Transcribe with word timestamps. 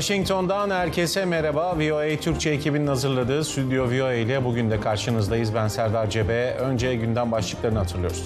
Washington'dan 0.00 0.70
herkese 0.70 1.24
merhaba. 1.24 1.78
VOA 1.78 2.16
Türkçe 2.20 2.50
ekibinin 2.50 2.86
hazırladığı 2.86 3.44
Stüdyo 3.44 3.84
VOA 3.84 4.12
ile 4.14 4.44
bugün 4.44 4.70
de 4.70 4.80
karşınızdayız. 4.80 5.54
Ben 5.54 5.68
Serdar 5.68 6.10
Cebe. 6.10 6.54
Önce 6.54 6.94
gündem 6.94 7.32
başlıklarını 7.32 7.78
hatırlıyoruz. 7.78 8.24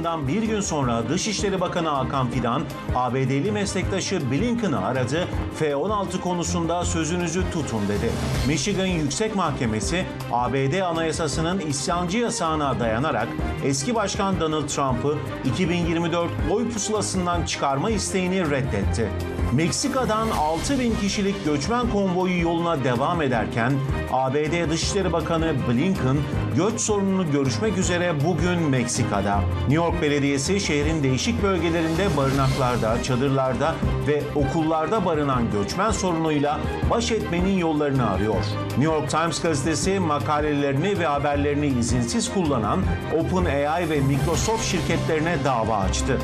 Aslında 0.00 0.28
bir 0.28 0.42
gün 0.42 0.60
sonra 0.60 1.08
Dışişleri 1.08 1.60
Bakanı 1.60 1.88
Hakan 1.88 2.30
Fidan, 2.30 2.62
ABD'li 2.94 3.52
meslektaşı 3.52 4.30
Blinken'ı 4.30 4.86
aradı. 4.86 5.28
F-16 5.58 6.20
konusunda 6.20 6.84
sözünüzü 6.84 7.50
tutun 7.52 7.88
dedi. 7.88 8.10
Michigan 8.48 8.86
Yüksek 8.86 9.36
Mahkemesi, 9.36 10.04
ABD 10.32 10.80
Anayasası'nın 10.80 11.60
isyancı 11.60 12.18
yasağına 12.18 12.80
dayanarak 12.80 13.28
eski 13.64 13.94
başkan 13.94 14.40
Donald 14.40 14.68
Trump'ı 14.68 15.18
2024 15.44 16.30
oy 16.50 16.70
pusulasından 16.70 17.44
çıkarma 17.44 17.90
isteğini 17.90 18.50
reddetti. 18.50 19.10
Meksika'dan 19.52 20.28
6 20.30 20.78
bin 20.78 20.94
kişilik 20.94 21.44
göçmen 21.44 21.90
konvoyu 21.90 22.40
yoluna 22.40 22.84
devam 22.84 23.22
ederken 23.22 23.72
ABD 24.12 24.70
Dışişleri 24.70 25.12
Bakanı 25.12 25.54
Blinken 25.68 26.16
göç 26.56 26.80
sorununu 26.80 27.32
görüşmek 27.32 27.78
üzere 27.78 28.14
bugün 28.24 28.62
Meksika'da. 28.62 29.40
New 29.60 29.74
York 29.74 30.02
Belediyesi 30.02 30.60
şehrin 30.60 31.02
değişik 31.02 31.42
bölgelerinde 31.42 32.16
barınaklarda, 32.16 33.02
çadırlarda 33.02 33.74
ve 34.06 34.22
okullarda 34.34 35.04
barınan 35.04 35.42
göçmen 35.52 35.90
sorunuyla 35.90 36.60
baş 36.90 37.12
etmenin 37.12 37.58
yollarını 37.58 38.10
arıyor. 38.10 38.44
New 38.68 38.84
York 38.84 39.10
Times 39.10 39.42
gazetesi 39.42 40.00
makalelerini 40.00 40.98
ve 40.98 41.06
haberlerini 41.06 41.66
izinsiz 41.66 42.34
kullanan 42.34 42.80
OpenAI 43.18 43.90
ve 43.90 44.00
Microsoft 44.00 44.64
şirketlerine 44.64 45.36
dava 45.44 45.76
açtı. 45.76 46.18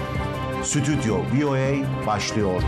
Stüdyo 0.67 1.17
VOA 1.17 2.07
başlıyor. 2.07 2.63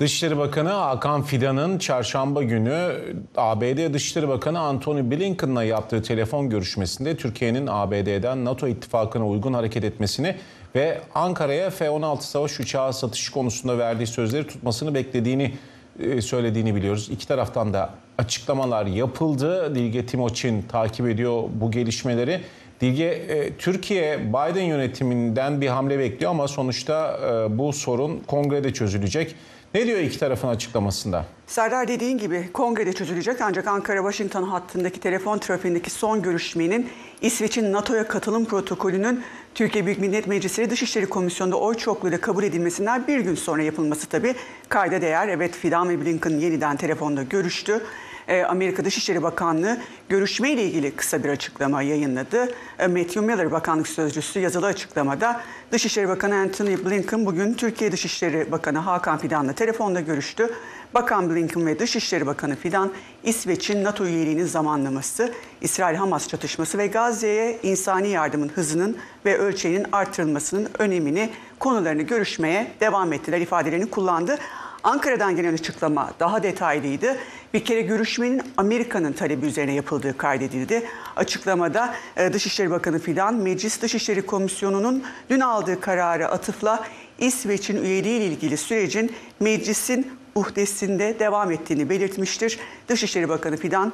Dışişleri 0.00 0.38
Bakanı 0.38 0.68
Hakan 0.68 1.22
Fidan'ın 1.22 1.78
çarşamba 1.78 2.42
günü 2.42 2.92
ABD 3.36 3.94
Dışişleri 3.94 4.28
Bakanı 4.28 4.60
Antony 4.60 5.10
Blinken'la 5.10 5.64
yaptığı 5.64 6.02
telefon 6.02 6.50
görüşmesinde 6.50 7.16
Türkiye'nin 7.16 7.66
ABD'den 7.66 8.44
NATO 8.44 8.68
ittifakına 8.68 9.26
uygun 9.28 9.52
hareket 9.52 9.84
etmesini 9.84 10.36
ve 10.74 11.00
Ankara'ya 11.14 11.70
F-16 11.70 12.20
savaş 12.20 12.60
uçağı 12.60 12.92
satışı 12.92 13.32
konusunda 13.32 13.78
verdiği 13.78 14.06
sözleri 14.06 14.46
tutmasını 14.46 14.94
beklediğini 14.94 15.54
e, 16.00 16.22
söylediğini 16.22 16.74
biliyoruz. 16.74 17.08
İki 17.12 17.28
taraftan 17.28 17.72
da 17.72 17.90
açıklamalar 18.18 18.86
yapıldı. 18.86 19.74
Dilge 19.74 20.06
Timoçin 20.06 20.62
takip 20.62 21.08
ediyor 21.08 21.42
bu 21.54 21.70
gelişmeleri. 21.70 22.40
Dilge, 22.80 23.04
e, 23.04 23.52
Türkiye 23.56 24.18
Biden 24.28 24.62
yönetiminden 24.62 25.60
bir 25.60 25.68
hamle 25.68 25.98
bekliyor 25.98 26.30
ama 26.30 26.48
sonuçta 26.48 27.20
e, 27.22 27.58
bu 27.58 27.72
sorun 27.72 28.22
kongrede 28.26 28.72
çözülecek. 28.72 29.34
Ne 29.74 29.86
diyor 29.86 29.98
iki 29.98 30.18
tarafın 30.18 30.48
açıklamasında? 30.48 31.24
Serdar 31.46 31.88
dediğin 31.88 32.18
gibi 32.18 32.48
kongrede 32.52 32.92
çözülecek 32.92 33.40
ancak 33.40 33.66
Ankara-Washington 33.66 34.42
hattındaki 34.42 35.00
telefon 35.00 35.38
trafiğindeki 35.38 35.90
son 35.90 36.22
görüşmenin 36.22 36.88
İsveç'in 37.20 37.72
NATO'ya 37.72 38.08
katılım 38.08 38.44
protokolünün 38.44 39.22
Türkiye 39.54 39.86
Büyük 39.86 39.98
Millet 39.98 40.26
Meclisi 40.26 40.70
Dışişleri 40.70 41.06
Komisyonu'nda 41.06 41.56
oy 41.56 41.74
çokluğuyla 41.74 42.20
kabul 42.20 42.44
edilmesinden 42.44 43.06
bir 43.06 43.20
gün 43.20 43.34
sonra 43.34 43.62
yapılması 43.62 44.06
tabii 44.06 44.34
kayda 44.68 45.00
değer. 45.00 45.28
Evet 45.28 45.54
Fidan 45.54 45.88
ve 45.88 46.04
Blinken 46.04 46.30
yeniden 46.30 46.76
telefonda 46.76 47.22
görüştü. 47.22 47.82
Ee, 48.28 48.42
Amerika 48.42 48.84
Dışişleri 48.84 49.22
Bakanlığı 49.22 49.78
görüşme 50.08 50.50
ile 50.50 50.64
ilgili 50.64 50.90
kısa 50.90 51.24
bir 51.24 51.28
açıklama 51.28 51.82
yayınladı. 51.82 52.48
Ee, 52.78 52.86
Matthew 52.86 53.20
Miller 53.20 53.52
Bakanlık 53.52 53.88
Sözcüsü 53.88 54.40
yazılı 54.40 54.66
açıklamada 54.66 55.40
Dışişleri 55.72 56.08
Bakanı 56.08 56.34
Antony 56.34 56.84
Blinken 56.84 57.26
bugün 57.26 57.54
Türkiye 57.54 57.92
Dışişleri 57.92 58.52
Bakanı 58.52 58.78
Hakan 58.78 59.18
Fidan'la 59.18 59.52
telefonda 59.52 60.00
görüştü. 60.00 60.50
Bakan 60.94 61.30
Blinken 61.34 61.66
ve 61.66 61.78
Dışişleri 61.78 62.26
Bakanı 62.26 62.56
Fidan, 62.56 62.92
İsveç'in 63.24 63.84
NATO 63.84 64.06
üyeliğinin 64.06 64.44
zamanlaması, 64.44 65.32
İsrail-Hamas 65.60 66.28
çatışması 66.28 66.78
ve 66.78 66.86
Gazze'ye 66.86 67.58
insani 67.62 68.08
yardımın 68.08 68.48
hızının 68.48 68.96
ve 69.24 69.38
ölçeğinin 69.38 69.86
artırılmasının 69.92 70.68
önemini, 70.78 71.30
konularını 71.58 72.02
görüşmeye 72.02 72.72
devam 72.80 73.12
ettiler 73.12 73.40
ifadelerini 73.40 73.90
kullandı. 73.90 74.38
Ankara'dan 74.86 75.36
gelen 75.36 75.54
açıklama 75.54 76.10
daha 76.20 76.42
detaylıydı. 76.42 77.16
Bir 77.54 77.64
kere 77.64 77.80
görüşmenin 77.82 78.42
Amerika'nın 78.56 79.12
talebi 79.12 79.46
üzerine 79.46 79.74
yapıldığı 79.74 80.16
kaydedildi. 80.16 80.82
Açıklamada 81.16 81.94
e, 82.16 82.32
Dışişleri 82.32 82.70
Bakanı 82.70 82.98
Fidan, 82.98 83.34
Meclis 83.34 83.82
Dışişleri 83.82 84.26
Komisyonu'nun 84.26 85.04
dün 85.30 85.40
aldığı 85.40 85.80
kararı 85.80 86.28
atıfla 86.28 86.84
İsveç'in 87.18 87.84
üyeliği 87.84 88.18
ile 88.18 88.26
ilgili 88.26 88.56
sürecin 88.56 89.12
meclisin 89.40 90.12
uhdesinde 90.34 91.18
devam 91.18 91.52
ettiğini 91.52 91.90
belirtmiştir. 91.90 92.58
Dışişleri 92.88 93.28
Bakanı 93.28 93.56
Fidan 93.56 93.92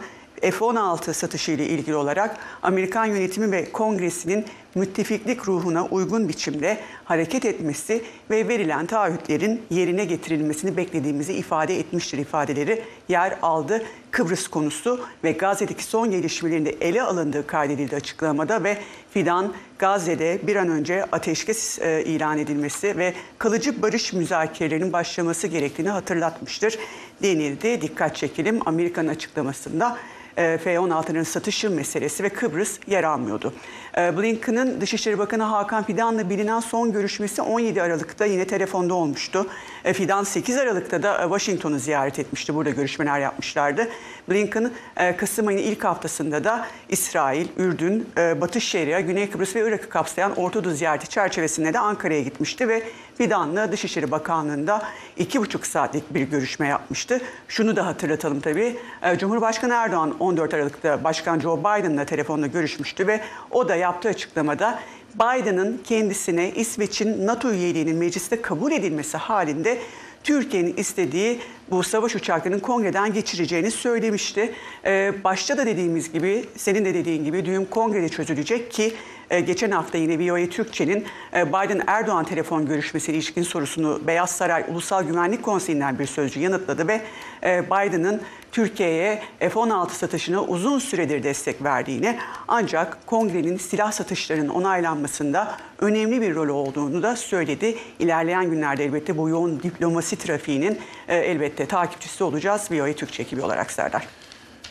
F-16 0.51 1.15
satışı 1.15 1.53
ile 1.53 1.67
ilgili 1.67 1.97
olarak 1.97 2.37
Amerikan 2.63 3.05
yönetimi 3.05 3.53
ve 3.53 3.73
kongresinin 3.73 4.45
müttefiklik 4.75 5.49
ruhuna 5.49 5.87
uygun 5.87 6.29
biçimde 6.29 6.79
hareket 7.05 7.45
etmesi 7.45 8.05
ve 8.31 8.49
verilen 8.49 8.87
taahhütlerin 8.87 9.63
yerine 9.71 10.05
getirilmesini 10.05 10.77
beklediğimizi 10.77 11.33
ifade 11.33 11.79
etmiştir 11.79 12.19
ifadeleri 12.19 12.83
yer 13.09 13.39
aldı. 13.43 13.83
Kıbrıs 14.11 14.49
konusu 14.49 15.01
ve 15.25 15.33
Gazze'deki 15.33 15.85
son 15.85 16.11
gelişmelerinde 16.11 16.71
ele 16.71 17.03
alındığı 17.03 17.47
kaydedildi 17.47 17.97
açıklamada 17.97 18.65
ve 18.65 18.79
Fidan 19.11 19.53
Gazze'de 19.79 20.39
bir 20.43 20.57
an 20.57 20.69
önce 20.69 21.05
ateşkes 21.05 21.79
e, 21.79 22.05
ilan 22.05 22.39
edilmesi 22.39 22.97
ve 22.97 23.15
kalıcı 23.39 23.83
barış 23.83 24.13
müzakerelerinin 24.13 24.93
başlaması 24.93 25.47
gerektiğini 25.47 25.89
hatırlatmıştır 25.89 26.79
denildi. 27.23 27.81
Dikkat 27.81 28.17
çekelim 28.17 28.61
Amerika'nın 28.67 29.09
açıklamasında 29.09 29.99
e, 30.37 30.59
F-16'nın 30.59 31.23
satışı 31.23 31.71
meselesi 31.71 32.23
ve 32.23 32.29
Kıbrıs 32.29 32.79
yer 32.87 33.05
almıyordu. 33.05 33.53
E, 33.99 34.17
Blinken'ın 34.17 34.81
Dışişleri 34.81 35.19
Bakanı 35.19 35.43
Hakan 35.43 35.85
Fidan'la 35.85 36.31
bilinen 36.31 36.61
son 36.61 36.93
görüşmesi 36.93 37.43
17 37.43 37.83
Aralık'ta 37.83 38.27
yine 38.27 38.47
telefonda 38.47 38.95
olmuştu. 38.95 39.47
E, 39.85 39.93
Fidan 39.93 40.25
8 40.25 40.57
Aralık'ta 40.57 41.03
da 41.03 41.23
Washington'u 41.23 41.79
ziyaret 41.79 42.19
etmişti. 42.19 42.55
Burada 42.55 42.71
görüşmeler 42.71 43.21
yapmışlardı. 43.21 43.89
Blinken 44.31 44.71
Kasım 45.17 45.47
ayının 45.47 45.63
ilk 45.63 45.85
haftasında 45.85 46.45
da 46.45 46.67
İsrail, 46.89 47.47
Ürdün, 47.57 48.09
Batı 48.17 48.61
Şeria, 48.61 49.01
Güney 49.01 49.31
Kıbrıs 49.31 49.57
ve 49.57 49.69
Irak'ı 49.69 49.89
kapsayan 49.89 50.37
Orta 50.37 50.65
Doğu 50.65 50.73
ziyareti 50.73 51.09
çerçevesinde 51.09 51.73
de 51.73 51.79
Ankara'ya 51.79 52.23
gitmişti 52.23 52.69
ve 52.69 52.83
Fidan'la 53.19 53.73
Dışişleri 53.73 54.11
Bakanlığı'nda 54.11 54.83
iki 55.17 55.41
buçuk 55.41 55.67
saatlik 55.67 56.15
bir 56.15 56.23
görüşme 56.23 56.69
yapmıştı. 56.69 57.21
Şunu 57.49 57.77
da 57.77 57.87
hatırlatalım 57.87 58.41
tabii. 58.41 58.77
Cumhurbaşkanı 59.19 59.75
Erdoğan 59.75 60.15
14 60.21 60.55
Aralık'ta 60.55 61.05
Başkan 61.05 61.41
Joe 61.41 61.61
Biden'la 61.61 62.05
telefonla 62.05 62.47
görüşmüştü 62.47 63.07
ve 63.07 63.21
o 63.51 63.69
da 63.69 63.77
yaptığı 63.77 64.09
açıklamada 64.09 64.79
Biden'ın 65.15 65.81
kendisine 65.85 66.51
İsveç'in 66.51 67.27
NATO 67.27 67.51
üyeliğinin 67.51 67.97
mecliste 67.97 68.43
kabul 68.43 68.73
edilmesi 68.73 69.17
halinde 69.17 69.79
Türkiye'nin 70.25 70.77
istediği 70.77 71.41
bu 71.71 71.83
savaş 71.83 72.15
uçaklarının 72.15 72.59
kongreden 72.59 73.13
geçireceğini 73.13 73.71
söylemişti. 73.71 74.55
Ee, 74.85 75.13
başta 75.25 75.59
da 75.59 75.67
dediğimiz 75.67 76.13
gibi, 76.13 76.45
senin 76.57 76.85
de 76.85 76.95
dediğin 76.95 77.25
gibi 77.25 77.45
düğüm 77.45 77.65
kongrede 77.65 78.09
çözülecek 78.09 78.71
ki 78.71 78.95
e, 79.33 79.41
geçen 79.41 79.71
hafta 79.71 79.99
yine 79.99 80.19
VOA 80.19 80.47
Türkçe'nin 80.47 81.05
e, 81.35 81.49
Biden-Erdoğan 81.49 82.25
telefon 82.25 82.67
görüşmesi 82.67 83.13
ilişkin 83.13 83.43
sorusunu 83.43 84.01
Beyaz 84.07 84.31
Saray 84.31 84.65
Ulusal 84.69 85.05
Güvenlik 85.05 85.43
Konseyi'nden 85.43 85.99
bir 85.99 86.07
sözcü 86.07 86.41
yanıtladı 86.41 86.89
ve 86.89 87.01
e, 87.45 87.67
Biden'ın 87.67 88.21
Türkiye'ye 88.53 89.23
F-16 89.39 89.91
satışına 89.91 90.43
uzun 90.45 90.79
süredir 90.79 91.23
destek 91.23 91.65
verdiğini 91.65 92.19
ancak 92.49 93.07
kongrenin 93.07 93.57
silah 93.57 93.93
satışlarının 93.93 94.49
onaylanmasında 94.49 95.57
önemli 95.79 96.21
bir 96.21 96.35
rol 96.35 96.49
olduğunu 96.49 97.03
da 97.03 97.17
söyledi. 97.17 97.77
İlerleyen 97.99 98.51
günlerde 98.51 98.85
elbette 98.85 99.19
bu 99.19 99.29
yoğun 99.29 99.63
diplomasi 99.63 100.17
trafiğinin 100.17 100.79
elbette 101.09 101.67
takipçisi 101.67 102.25
olacağız 102.25 102.69
VOA 102.71 102.93
Türkçe 102.93 103.23
ekibi 103.23 103.43
olarak 103.43 103.71
Serdar. 103.71 104.22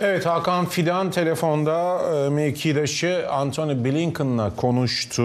Evet 0.03 0.25
Hakan 0.25 0.65
Fidan 0.65 1.11
telefonda 1.11 2.01
e, 2.15 2.29
mevkidaşı 2.29 3.29
Antony 3.29 3.83
Blinken'la 3.83 4.55
konuştu 4.55 5.21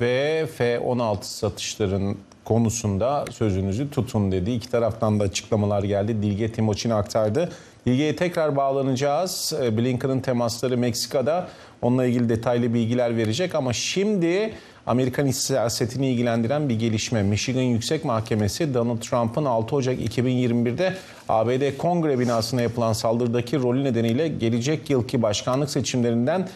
ve 0.00 0.46
F-16 0.56 1.16
satışların 1.22 2.16
konusunda 2.44 3.24
sözünüzü 3.30 3.90
tutun 3.90 4.32
dedi. 4.32 4.50
İki 4.50 4.70
taraftan 4.70 5.20
da 5.20 5.24
açıklamalar 5.24 5.82
geldi. 5.82 6.22
Dilge 6.22 6.52
Timoçin 6.52 6.90
aktardı. 6.90 7.52
Dilge'ye 7.86 8.16
tekrar 8.16 8.56
bağlanacağız. 8.56 9.52
E, 9.62 9.78
Blinken'ın 9.78 10.20
temasları 10.20 10.78
Meksika'da. 10.78 11.48
Onunla 11.82 12.04
ilgili 12.04 12.28
detaylı 12.28 12.74
bilgiler 12.74 13.16
verecek 13.16 13.54
ama 13.54 13.72
şimdi 13.72 14.52
Amerikan 14.86 15.30
siyasetini 15.30 16.10
ilgilendiren 16.10 16.68
bir 16.68 16.78
gelişme. 16.78 17.22
Michigan 17.22 17.62
Yüksek 17.62 18.04
Mahkemesi 18.04 18.74
Donald 18.74 18.98
Trump'ın 18.98 19.44
6 19.44 19.76
Ocak 19.76 19.98
2021'de 20.00 20.94
ABD 21.28 21.76
Kongre 21.76 22.18
binasına 22.18 22.62
yapılan 22.62 22.92
saldırıdaki 22.92 23.58
rolü 23.58 23.84
nedeniyle 23.84 24.28
gelecek 24.28 24.90
yılki 24.90 25.22
başkanlık 25.22 25.70
seçimlerinden 25.70 26.48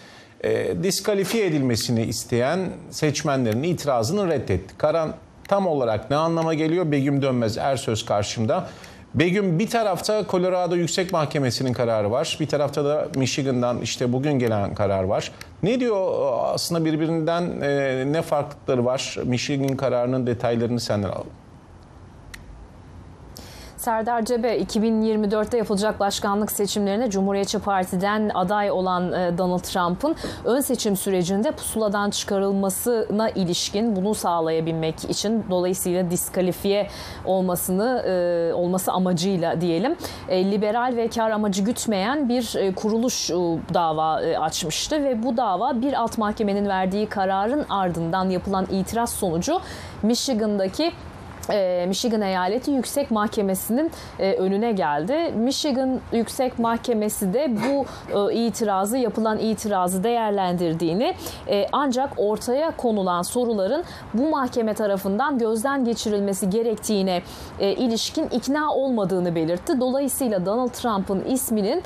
e, 0.45 0.83
diskalifiye 0.83 1.47
edilmesini 1.47 2.03
isteyen 2.03 2.71
seçmenlerin 2.91 3.63
itirazını 3.63 4.29
reddetti. 4.29 4.79
Karar 4.79 5.11
tam 5.49 5.67
olarak 5.67 6.11
ne 6.11 6.17
anlama 6.17 6.55
geliyor? 6.55 6.93
Begüm 6.93 7.23
Dönmez 7.23 7.59
Ersöz 7.59 8.05
karşımda. 8.05 8.69
Begüm 9.15 9.59
bir 9.59 9.71
tarafta 9.71 10.25
Colorado 10.31 10.77
Yüksek 10.77 11.13
Mahkemesi'nin 11.13 11.73
kararı 11.73 12.11
var. 12.11 12.37
Bir 12.41 12.47
tarafta 12.47 12.85
da 12.85 13.09
Michigan'dan 13.17 13.81
işte 13.81 14.13
bugün 14.13 14.33
gelen 14.33 14.75
karar 14.75 15.05
var. 15.05 15.33
Ne 15.63 15.81
diyor 15.81 16.07
aslında 16.43 16.85
birbirinden 16.85 17.61
e, 17.61 18.05
ne 18.13 18.23
farklılıkları 18.23 18.85
var? 18.85 19.17
Michigan 19.25 19.77
kararının 19.77 20.27
detaylarını 20.27 20.81
senden 20.81 21.09
alalım. 21.09 21.27
Serdar 23.85 24.25
Cebe 24.25 24.59
2024'te 24.59 25.59
yapılacak 25.59 26.01
başkanlık 26.01 26.53
seçimlerine 26.53 27.11
Cumhuriyetçi 27.11 27.59
Parti'den 27.59 28.31
aday 28.35 28.71
olan 28.71 29.13
e, 29.13 29.39
Donald 29.39 29.61
Trump'ın 29.61 30.17
ön 30.45 30.61
seçim 30.61 30.97
sürecinde 30.97 31.51
pusuladan 31.51 32.11
çıkarılmasına 32.11 33.31
ilişkin 33.31 33.97
bunu 33.97 34.15
sağlayabilmek 34.15 35.05
için 35.05 35.45
dolayısıyla 35.51 36.11
diskalifiye 36.11 36.89
olmasını 37.25 38.03
e, 38.07 38.55
olması 38.55 38.93
amacıyla 38.93 39.61
diyelim 39.61 39.97
e, 40.29 40.51
liberal 40.51 40.95
ve 40.97 41.09
kar 41.09 41.31
amacı 41.31 41.63
gütmeyen 41.63 42.29
bir 42.29 42.75
kuruluş 42.75 43.31
dava 43.75 44.15
açmıştı 44.41 45.05
ve 45.05 45.23
bu 45.23 45.37
dava 45.37 45.81
bir 45.81 45.93
alt 45.93 46.19
mahkemenin 46.19 46.69
verdiği 46.69 47.07
kararın 47.07 47.67
ardından 47.69 48.31
yapılan 48.31 48.67
itiraz 48.71 49.11
sonucu 49.11 49.61
Michigan'daki 50.03 50.93
Michigan 51.89 52.21
Eyaleti 52.21 52.71
Yüksek 52.71 53.11
Mahkemesi'nin 53.11 53.91
e, 54.19 54.33
önüne 54.33 54.73
geldi. 54.73 55.33
Michigan 55.37 56.01
Yüksek 56.13 56.59
Mahkemesi 56.59 57.33
de 57.33 57.53
bu 57.57 57.87
e, 58.31 58.35
itirazı, 58.35 58.99
yapılan 58.99 59.39
itirazı 59.39 60.05
değerlendirdiğini 60.05 61.15
ancak 61.73 62.13
ortaya 62.17 62.77
konulan 62.77 63.23
soruların 63.23 63.85
bu 64.15 64.31
mahkeme 64.31 64.75
tarafından 64.75 65.39
gözden 65.39 65.85
geçirilmesi 65.85 66.51
gerektiğine 66.51 67.23
ilişkin 67.61 68.29
ikna 68.29 68.75
olmadığını 68.75 69.35
belirtti. 69.35 69.81
Dolayısıyla 69.81 70.47
Donald 70.47 70.69
Trump'ın 70.69 71.25
isminin 71.25 71.83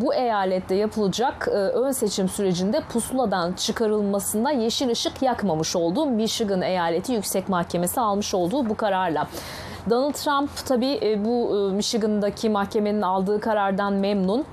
bu 0.00 0.14
eyalette 0.14 0.74
yapılacak 0.74 1.48
ön 1.74 1.90
seçim 1.90 2.28
sürecinde 2.28 2.80
pusuladan 2.80 3.52
çıkarılmasına 3.52 4.50
yeşil 4.50 4.90
ışık 4.90 5.22
yakmamış 5.22 5.76
oldu. 5.76 6.06
Michigan 6.06 6.62
Eyaleti 6.62 7.12
Yüksek 7.12 7.48
Mahkemesi 7.48 8.00
almış 8.00 8.34
olduğu 8.34 8.68
bu 8.70 8.77
kararla. 8.78 9.28
Donald 9.90 10.12
Trump 10.12 10.50
tabii 10.66 10.98
e, 11.02 11.24
bu 11.24 11.68
e, 11.70 11.74
Michigan'daki 11.74 12.50
mahkemenin 12.50 13.02
aldığı 13.02 13.40
karardan 13.40 13.92
memnun 13.92 14.44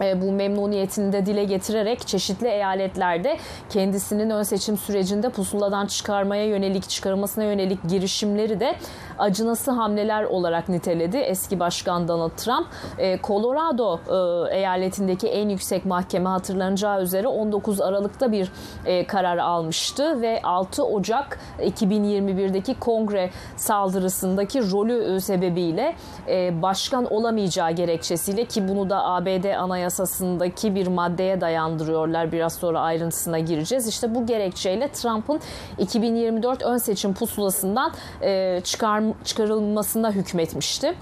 e, 0.00 0.22
bu 0.22 0.32
memnuniyetini 0.32 1.12
de 1.12 1.26
dile 1.26 1.44
getirerek 1.44 2.06
çeşitli 2.06 2.48
eyaletlerde 2.48 3.38
kendisinin 3.70 4.30
ön 4.30 4.42
seçim 4.42 4.76
sürecinde 4.76 5.30
pusuladan 5.30 5.86
çıkarmaya 5.86 6.46
yönelik, 6.46 6.88
çıkarılmasına 6.88 7.44
yönelik 7.44 7.78
girişimleri 7.88 8.60
de 8.60 8.76
acınası 9.18 9.70
hamleler 9.70 10.24
olarak 10.24 10.68
niteledi 10.68 11.16
eski 11.16 11.60
başkan 11.60 12.08
Donald 12.08 12.30
Trump. 12.36 12.66
E, 12.98 13.18
Colorado 13.22 14.00
e, 14.50 14.56
eyaletindeki 14.56 15.28
en 15.28 15.48
yüksek 15.48 15.86
mahkeme 15.86 16.28
hatırlanacağı 16.28 17.02
üzere 17.02 17.28
19 17.28 17.80
Aralık'ta 17.80 18.32
bir 18.32 18.52
e, 18.84 19.06
karar 19.06 19.38
almıştı 19.38 20.22
ve 20.22 20.40
6 20.42 20.84
Ocak 20.84 21.38
2021'deki 21.58 22.74
kongre 22.80 23.30
saldırısındaki 23.56 24.70
rolü 24.70 25.20
sebebiyle 25.20 25.94
başkan 26.62 27.12
olamayacağı 27.12 27.70
gerekçesiyle 27.70 28.44
ki 28.44 28.68
bunu 28.68 28.90
da 28.90 29.04
ABD 29.04 29.54
Anayasası'ndaki 29.58 30.74
bir 30.74 30.86
maddeye 30.86 31.40
dayandırıyorlar. 31.40 32.32
Biraz 32.32 32.52
sonra 32.52 32.80
ayrıntısına 32.80 33.38
gireceğiz. 33.38 33.88
İşte 33.88 34.14
bu 34.14 34.26
gerekçeyle 34.26 34.88
Trump'ın 34.88 35.40
2024 35.78 36.62
ön 36.62 36.76
seçim 36.76 37.14
pusulasından 37.14 37.92
çıkarma 38.64 39.05
çıkarılmasına 39.24 40.12
hükmetmişti. 40.12 40.94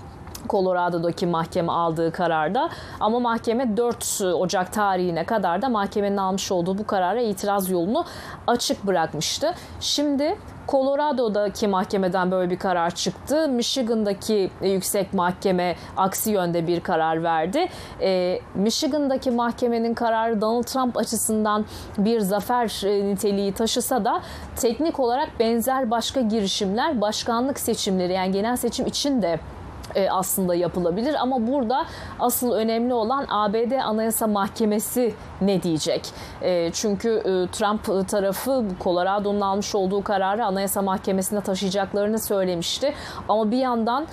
Colorado'daki 0.48 1.26
mahkeme 1.26 1.72
aldığı 1.72 2.12
kararda 2.12 2.70
ama 3.00 3.20
mahkeme 3.20 3.76
4 3.76 4.20
Ocak 4.34 4.72
tarihine 4.72 5.24
kadar 5.24 5.62
da 5.62 5.68
mahkemenin 5.68 6.16
almış 6.16 6.52
olduğu 6.52 6.78
bu 6.78 6.86
karara 6.86 7.20
itiraz 7.20 7.70
yolunu 7.70 8.04
açık 8.46 8.86
bırakmıştı. 8.86 9.54
Şimdi 9.80 10.36
Colorado'daki 10.68 11.68
mahkemeden 11.68 12.30
böyle 12.30 12.50
bir 12.50 12.58
karar 12.58 12.94
çıktı. 12.94 13.48
Michigan'daki 13.48 14.50
yüksek 14.62 15.14
mahkeme 15.14 15.76
aksi 15.96 16.30
yönde 16.30 16.66
bir 16.66 16.80
karar 16.80 17.22
verdi. 17.22 17.68
E, 18.00 18.40
Michigan'daki 18.54 19.30
mahkemenin 19.30 19.94
kararı 19.94 20.40
Donald 20.40 20.64
Trump 20.64 20.96
açısından 20.96 21.64
bir 21.98 22.20
zafer 22.20 22.86
e, 22.86 23.06
niteliği 23.06 23.52
taşısa 23.52 24.04
da 24.04 24.22
teknik 24.56 25.00
olarak 25.00 25.40
benzer 25.40 25.90
başka 25.90 26.20
girişimler 26.20 27.00
başkanlık 27.00 27.60
seçimleri 27.60 28.12
yani 28.12 28.32
genel 28.32 28.56
seçim 28.56 28.86
için 28.86 29.22
de 29.22 29.40
e, 29.94 30.10
aslında 30.10 30.54
yapılabilir 30.54 31.14
ama 31.20 31.46
burada 31.46 31.86
asıl 32.20 32.52
önemli 32.52 32.94
olan 32.94 33.26
ABD 33.28 33.72
Anayasa 33.84 34.26
Mahkemesi 34.26 35.14
ne 35.40 35.62
diyecek? 35.62 36.06
E, 36.42 36.72
çünkü 36.72 37.08
e, 37.08 37.52
Trump 37.52 38.08
tarafı 38.08 38.64
Colorado'nun 38.80 39.40
almış 39.40 39.74
olduğu 39.74 40.04
kararı 40.04 40.44
Anayasa 40.44 40.82
Mahkemesi'ne 40.82 41.40
taşıyacaklarını 41.40 42.18
söylemişti. 42.18 42.94
Ama 43.28 43.50
bir 43.50 43.56
yandan 43.56 44.06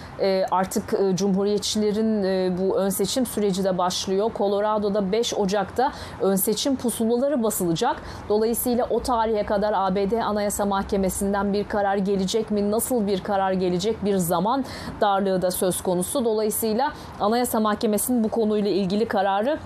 artık 0.52 1.00
Cumhuriyetçilerin 1.14 2.22
bu 2.58 2.78
ön 2.78 2.90
seçim 2.90 3.26
süreci 3.26 3.64
de 3.64 3.78
başlıyor. 3.78 4.32
Colorado'da 4.38 5.12
5 5.12 5.34
Ocak'ta 5.34 5.92
ön 6.22 6.36
seçim 6.36 6.76
pusulaları 6.76 7.44
basılacak. 7.44 7.96
Dolayısıyla 8.30 8.88
o 8.90 9.00
tarihe 9.00 9.46
kadar 9.46 9.74
ABD 9.76 10.12
Anayasa 10.24 10.66
Mahkemesi'nden 10.66 11.54
bir 11.54 11.68
karar 11.68 11.98
gelecek 11.98 12.52
mi? 12.52 12.72
Nasıl 12.72 13.08
bir 13.08 13.24
karar 13.24 13.52
gelecek? 13.52 14.06
Bir 14.06 14.18
zaman 14.18 14.66
darlığı 15.02 15.42
da 15.42 15.52
söz 15.52 15.71
konusu. 15.82 16.26
Dolayısıyla 16.26 16.94
Anayasa 17.20 17.60
Mahkemesi'nin 17.60 18.24
bu 18.24 18.30
konuyla 18.30 18.72
ilgili 18.72 19.06
kararı 19.06 19.60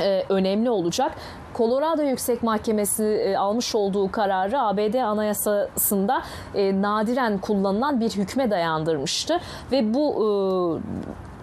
e, 0.00 0.24
önemli 0.28 0.70
olacak. 0.70 1.12
Colorado 1.56 2.02
Yüksek 2.02 2.42
Mahkemesi 2.42 3.04
e, 3.04 3.36
almış 3.36 3.74
olduğu 3.74 4.12
kararı 4.12 4.60
ABD 4.60 4.94
Anayasası'nda 4.94 6.22
e, 6.54 6.82
nadiren 6.82 7.38
kullanılan 7.38 8.00
bir 8.00 8.10
hükme 8.10 8.50
dayandırmıştı 8.50 9.40
ve 9.72 9.94
bu 9.94 10.80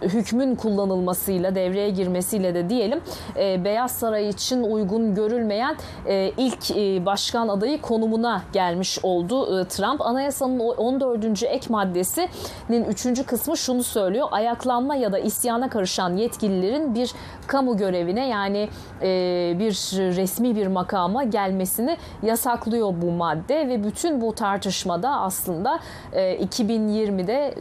hükmün 0.01 0.55
kullanılmasıyla 0.55 1.55
devreye 1.55 1.89
girmesiyle 1.89 2.55
de 2.55 2.69
diyelim 2.69 3.01
e, 3.37 3.63
Beyaz 3.63 3.91
Saray 3.91 4.29
için 4.29 4.63
uygun 4.63 5.15
görülmeyen 5.15 5.77
e, 6.05 6.31
ilk 6.37 6.71
e, 6.71 7.05
başkan 7.05 7.47
adayı 7.47 7.81
konumuna 7.81 8.41
gelmiş 8.53 8.99
oldu 9.03 9.65
Trump. 9.65 10.01
Anayasanın 10.01 10.59
14. 10.59 11.43
ek 11.43 11.65
maddesinin 11.69 12.83
3. 12.89 13.25
kısmı 13.25 13.57
şunu 13.57 13.83
söylüyor. 13.83 14.27
Ayaklanma 14.31 14.95
ya 14.95 15.11
da 15.11 15.19
isyana 15.19 15.69
karışan 15.69 16.17
yetkililerin 16.17 16.95
bir 16.95 17.13
kamu 17.47 17.77
görevine 17.77 18.27
yani 18.27 18.69
bir 19.59 19.73
resmi 20.15 20.55
bir 20.55 20.67
makama 20.67 21.23
gelmesini 21.23 21.97
yasaklıyor 22.23 22.93
bu 23.01 23.11
madde 23.11 23.67
ve 23.67 23.83
bütün 23.83 24.21
bu 24.21 24.35
tartışmada 24.35 25.09
aslında 25.09 25.79
e, 26.13 26.45
2020'de 26.45 27.55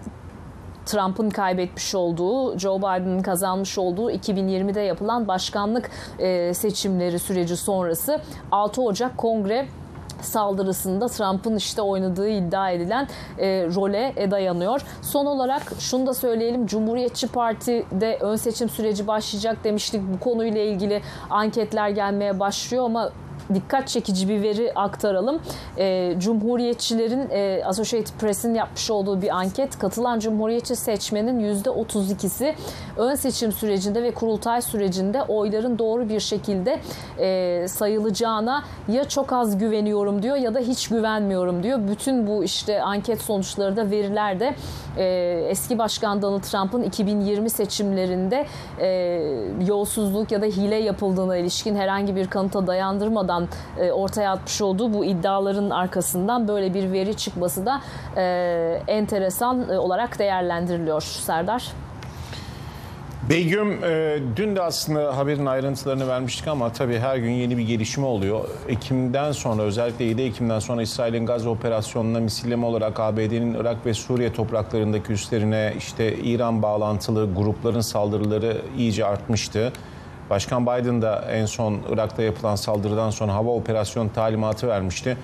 Trump'ın 0.86 1.30
kaybetmiş 1.30 1.94
olduğu, 1.94 2.58
Joe 2.58 2.78
Biden'ın 2.78 3.22
kazanmış 3.22 3.78
olduğu 3.78 4.10
2020'de 4.10 4.80
yapılan 4.80 5.28
başkanlık 5.28 5.90
e, 6.18 6.54
seçimleri 6.54 7.18
süreci 7.18 7.56
sonrası 7.56 8.20
6 8.52 8.82
Ocak 8.82 9.18
Kongre 9.18 9.66
saldırısında 10.22 11.06
Trump'ın 11.06 11.56
işte 11.56 11.82
oynadığı 11.82 12.28
iddia 12.28 12.70
edilen 12.70 13.08
e, 13.38 13.66
role 13.74 14.12
e, 14.16 14.30
dayanıyor. 14.30 14.82
Son 15.02 15.26
olarak 15.26 15.62
şunu 15.78 16.06
da 16.06 16.14
söyleyelim. 16.14 16.66
Cumhuriyetçi 16.66 17.28
Parti'de 17.28 18.18
ön 18.20 18.36
seçim 18.36 18.68
süreci 18.68 19.06
başlayacak 19.06 19.64
demiştik. 19.64 20.02
Bu 20.14 20.20
konuyla 20.20 20.60
ilgili 20.60 21.02
anketler 21.30 21.88
gelmeye 21.88 22.40
başlıyor 22.40 22.84
ama 22.84 23.10
dikkat 23.54 23.88
çekici 23.88 24.28
bir 24.28 24.42
veri 24.42 24.72
aktaralım. 24.74 25.40
E, 25.78 26.14
Cumhuriyetçilerin 26.18 27.30
e, 27.30 27.64
Associated 27.64 28.14
Press'in 28.20 28.54
yapmış 28.54 28.90
olduğu 28.90 29.22
bir 29.22 29.36
anket 29.36 29.78
katılan 29.78 30.18
Cumhuriyetçi 30.18 30.76
seçmenin 30.76 31.62
%32'si 31.62 32.54
ön 32.96 33.14
seçim 33.14 33.52
sürecinde 33.52 34.02
ve 34.02 34.10
kurultay 34.10 34.62
sürecinde 34.62 35.22
oyların 35.22 35.78
doğru 35.78 36.08
bir 36.08 36.20
şekilde 36.20 36.80
e, 37.18 37.68
sayılacağına 37.68 38.64
ya 38.88 39.08
çok 39.08 39.32
az 39.32 39.58
güveniyorum 39.58 40.22
diyor 40.22 40.36
ya 40.36 40.54
da 40.54 40.58
hiç 40.58 40.88
güvenmiyorum 40.88 41.62
diyor. 41.62 41.80
Bütün 41.88 42.26
bu 42.26 42.44
işte 42.44 42.82
anket 42.82 43.20
sonuçları 43.20 43.76
da 43.76 43.90
veriler 43.90 44.40
de 44.40 44.54
e, 44.96 45.04
eski 45.48 45.78
başkan 45.78 46.22
Donald 46.22 46.42
Trump'ın 46.42 46.82
2020 46.82 47.50
seçimlerinde 47.50 48.46
e, 48.80 48.86
yolsuzluk 49.66 50.32
ya 50.32 50.42
da 50.42 50.46
hile 50.46 50.76
yapıldığına 50.76 51.36
ilişkin 51.36 51.76
herhangi 51.76 52.16
bir 52.16 52.26
kanıta 52.26 52.66
dayandırmadan 52.66 53.35
tarafından 53.36 53.48
e, 53.78 53.92
ortaya 53.92 54.30
atmış 54.30 54.60
olduğu 54.60 54.94
bu 54.94 55.04
iddiaların 55.04 55.70
arkasından 55.70 56.48
böyle 56.48 56.74
bir 56.74 56.92
veri 56.92 57.16
çıkması 57.16 57.66
da 57.66 57.80
e, 58.16 58.82
enteresan 58.88 59.70
e, 59.70 59.78
olarak 59.78 60.18
değerlendiriliyor 60.18 61.02
Serdar. 61.02 61.72
Begüm 63.30 63.84
e, 63.84 64.18
dün 64.36 64.56
de 64.56 64.62
aslında 64.62 65.16
haberin 65.16 65.46
ayrıntılarını 65.46 66.08
vermiştik 66.08 66.48
ama 66.48 66.72
tabii 66.72 66.98
her 66.98 67.16
gün 67.16 67.30
yeni 67.30 67.58
bir 67.58 67.62
gelişme 67.62 68.06
oluyor. 68.06 68.44
Ekim'den 68.68 69.32
sonra 69.32 69.62
özellikle 69.62 70.04
7 70.04 70.22
Ekim'den 70.22 70.58
sonra 70.58 70.82
İsrail'in 70.82 71.26
Gazze 71.26 71.48
operasyonuna 71.48 72.20
misilleme 72.20 72.66
olarak 72.66 73.00
ABD'nin 73.00 73.54
Irak 73.54 73.86
ve 73.86 73.94
Suriye 73.94 74.32
topraklarındaki 74.32 75.12
üslerine 75.12 75.74
işte 75.78 76.16
İran 76.16 76.62
bağlantılı 76.62 77.34
grupların 77.34 77.80
saldırıları 77.80 78.62
iyice 78.78 79.04
artmıştı. 79.04 79.72
Başkan 80.30 80.66
Biden 80.66 81.02
da 81.02 81.24
en 81.30 81.46
son 81.46 81.78
Irak'ta 81.92 82.22
yapılan 82.22 82.56
saldırıdan 82.56 83.10
sonra 83.10 83.34
hava 83.34 83.50
operasyonu 83.50 84.12
talimatı 84.12 84.68
vermişti. 84.68 85.16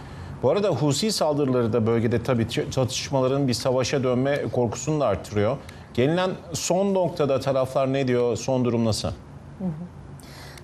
Bu 0.43 0.51
arada 0.51 0.69
Husi 0.69 1.13
saldırıları 1.13 1.73
da 1.73 1.87
bölgede 1.87 2.23
tabii 2.23 2.49
çatışmaların 2.49 3.49
bir 3.49 3.55
savaşa 3.55 4.03
dönme 4.03 4.43
korkusunu 4.53 5.01
da 5.01 5.07
artırıyor. 5.07 5.57
Gelinen 5.95 6.31
son 6.53 6.95
noktada 6.95 7.41
taraflar 7.41 7.93
ne 7.93 8.09
diyor? 8.09 8.37
Son 8.37 8.65
durum 8.65 8.85
nasıl? 8.85 9.09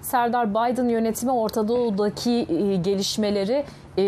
Serdar 0.02 0.50
Biden 0.50 0.88
yönetimi 0.88 1.32
Orta 1.32 1.68
Doğu'daki 1.68 2.30
e, 2.30 2.76
gelişmeleri 2.76 3.64
e, 3.98 4.04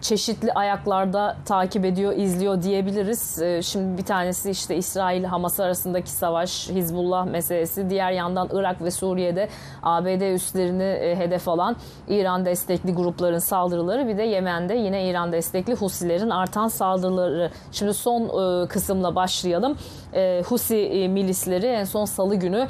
çeşitli 0.00 0.52
ayaklarda 0.52 1.36
takip 1.44 1.84
ediyor, 1.84 2.12
izliyor 2.16 2.62
diyebiliriz. 2.62 3.42
Ee, 3.42 3.62
şimdi 3.62 3.98
bir 3.98 4.04
tanesi 4.04 4.50
işte 4.50 4.76
İsrail-Hamas 4.76 5.60
arasındaki 5.60 6.10
savaş, 6.10 6.68
Hizbullah 6.68 7.26
meselesi. 7.26 7.90
Diğer 7.90 8.12
yandan 8.12 8.48
Irak 8.52 8.82
ve 8.82 8.90
Suriye'de 8.90 9.48
ABD 9.82 10.34
üslerini 10.34 10.82
e, 10.82 11.16
hedef 11.16 11.48
alan 11.48 11.76
İran 12.08 12.44
destekli 12.44 12.94
grupların 12.94 13.38
saldırıları. 13.38 14.08
Bir 14.08 14.18
de 14.18 14.22
Yemen'de 14.22 14.74
yine 14.74 15.08
İran 15.08 15.32
destekli 15.32 15.74
Husilerin 15.74 16.30
artan 16.30 16.68
saldırıları. 16.68 17.50
Şimdi 17.72 17.94
son 17.94 18.22
e, 18.22 18.68
kısımla 18.68 19.14
başlayalım. 19.14 19.76
E, 20.14 20.42
Husi 20.46 21.08
milisleri 21.10 21.66
en 21.66 21.84
son 21.84 22.04
salı 22.04 22.34
günü 22.34 22.68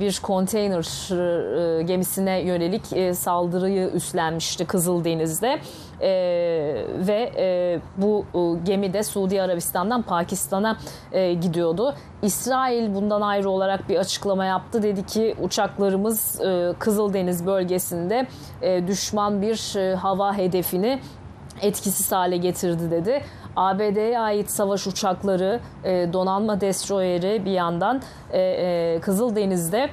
bir 0.00 0.20
konteyner 0.22 0.84
gemisine 1.82 2.40
yönelik 2.40 3.16
saldırıyı 3.16 3.88
üstlenmişti 3.88 4.64
Kızıldeniz'de 4.64 5.60
e, 6.00 6.08
ve 7.06 7.32
e, 7.36 7.80
bu 7.96 8.24
e, 8.34 8.64
gemi 8.64 8.92
de 8.92 9.02
Suudi 9.02 9.42
Arabistan'dan 9.42 10.02
Pakistan'a 10.02 10.76
e, 11.12 11.34
gidiyordu. 11.34 11.94
İsrail 12.22 12.94
bundan 12.94 13.20
ayrı 13.20 13.50
olarak 13.50 13.88
bir 13.88 13.96
açıklama 13.96 14.44
yaptı. 14.44 14.82
Dedi 14.82 15.06
ki 15.06 15.34
uçaklarımız 15.42 16.40
e, 16.40 16.74
Kızıldeniz 16.78 17.46
bölgesinde 17.46 18.26
e, 18.62 18.86
düşman 18.86 19.42
bir 19.42 19.76
e, 19.78 19.94
hava 19.94 20.36
hedefini 20.36 21.00
etkisiz 21.62 22.12
hale 22.12 22.36
getirdi 22.36 22.90
dedi. 22.90 23.22
ABD'ye 23.56 24.20
ait 24.20 24.50
savaş 24.50 24.86
uçakları, 24.86 25.60
e, 25.84 26.12
donanma 26.12 26.60
destroyeri 26.60 27.44
bir 27.44 27.50
yandan 27.50 28.02
e, 28.32 28.40
e, 28.40 29.00
Kızıldeniz'de 29.00 29.90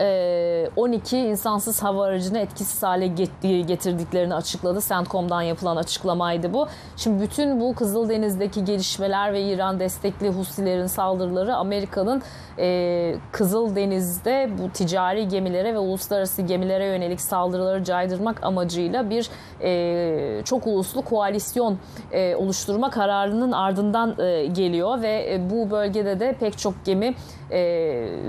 12 0.00 1.16
ee, 1.16 1.20
insansız 1.20 1.82
hava 1.82 2.04
aracını 2.04 2.38
etkisiz 2.38 2.82
hale 2.82 3.06
getirdiklerini 3.42 4.34
açıkladı. 4.34 4.80
CENTCOM'dan 4.88 5.42
yapılan 5.42 5.76
açıklamaydı 5.76 6.52
bu. 6.52 6.68
Şimdi 6.96 7.22
bütün 7.22 7.60
bu 7.60 7.74
Kızıldeniz'deki 7.74 8.64
gelişmeler 8.64 9.32
ve 9.32 9.42
İran 9.42 9.80
destekli 9.80 10.28
Husilerin 10.28 10.86
saldırıları 10.86 11.56
Amerika'nın 11.56 12.22
e, 12.58 13.14
Kızıldeniz'de 13.32 14.50
bu 14.58 14.70
ticari 14.70 15.28
gemilere 15.28 15.74
ve 15.74 15.78
uluslararası 15.78 16.42
gemilere 16.42 16.86
yönelik 16.86 17.20
saldırıları 17.20 17.84
caydırmak 17.84 18.44
amacıyla 18.44 19.10
bir 19.10 19.30
e, 19.62 20.44
çok 20.44 20.66
uluslu 20.66 21.02
koalisyon 21.02 21.78
e, 22.12 22.36
oluşturma 22.36 22.90
kararının 22.90 23.52
ardından 23.52 24.20
e, 24.20 24.46
geliyor 24.46 25.02
ve 25.02 25.40
bu 25.50 25.70
bölgede 25.70 26.20
de 26.20 26.36
pek 26.40 26.58
çok 26.58 26.74
gemi 26.84 27.14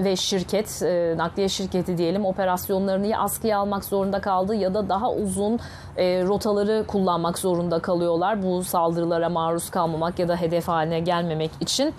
ve 0.03 0.15
şirket, 0.15 0.81
e, 0.83 1.13
nakliye 1.17 1.49
şirketi 1.57 1.97
diyelim 1.97 2.25
operasyonlarını 2.25 3.07
ya 3.07 3.19
askıya 3.19 3.59
almak 3.59 3.85
zorunda 3.85 4.21
kaldı 4.21 4.55
ya 4.55 4.73
da 4.73 4.89
daha 4.89 5.11
uzun 5.11 5.59
e, 5.97 6.23
rotaları 6.23 6.85
kullanmak 6.87 7.39
zorunda 7.39 7.79
kalıyorlar. 7.79 8.43
Bu 8.43 8.63
saldırılara 8.63 9.29
maruz 9.29 9.69
kalmamak 9.69 10.19
ya 10.19 10.27
da 10.27 10.35
hedef 10.35 10.67
haline 10.67 10.99
gelmemek 10.99 11.51
için. 11.61 11.93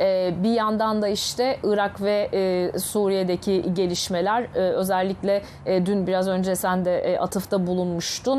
Ee, 0.00 0.34
bir 0.42 0.52
yandan 0.52 1.02
da 1.02 1.08
işte 1.08 1.58
Irak 1.64 2.02
ve 2.02 2.28
e, 2.32 2.78
Suriye'deki 2.78 3.74
gelişmeler 3.74 4.42
e, 4.42 4.58
özellikle 4.58 5.42
e, 5.66 5.86
dün 5.86 6.06
biraz 6.06 6.28
önce 6.28 6.56
sen 6.56 6.84
de 6.84 7.18
atıfta 7.20 7.66
bulunmuştun. 7.66 8.38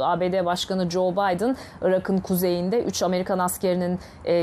ABD 0.00 0.44
Başkanı 0.44 0.90
Joe 0.90 1.12
Biden 1.12 1.56
Irak'ın 1.82 2.18
kuzeyinde 2.18 2.82
3 2.82 3.02
Amerikan 3.02 3.38
askerinin 3.38 3.98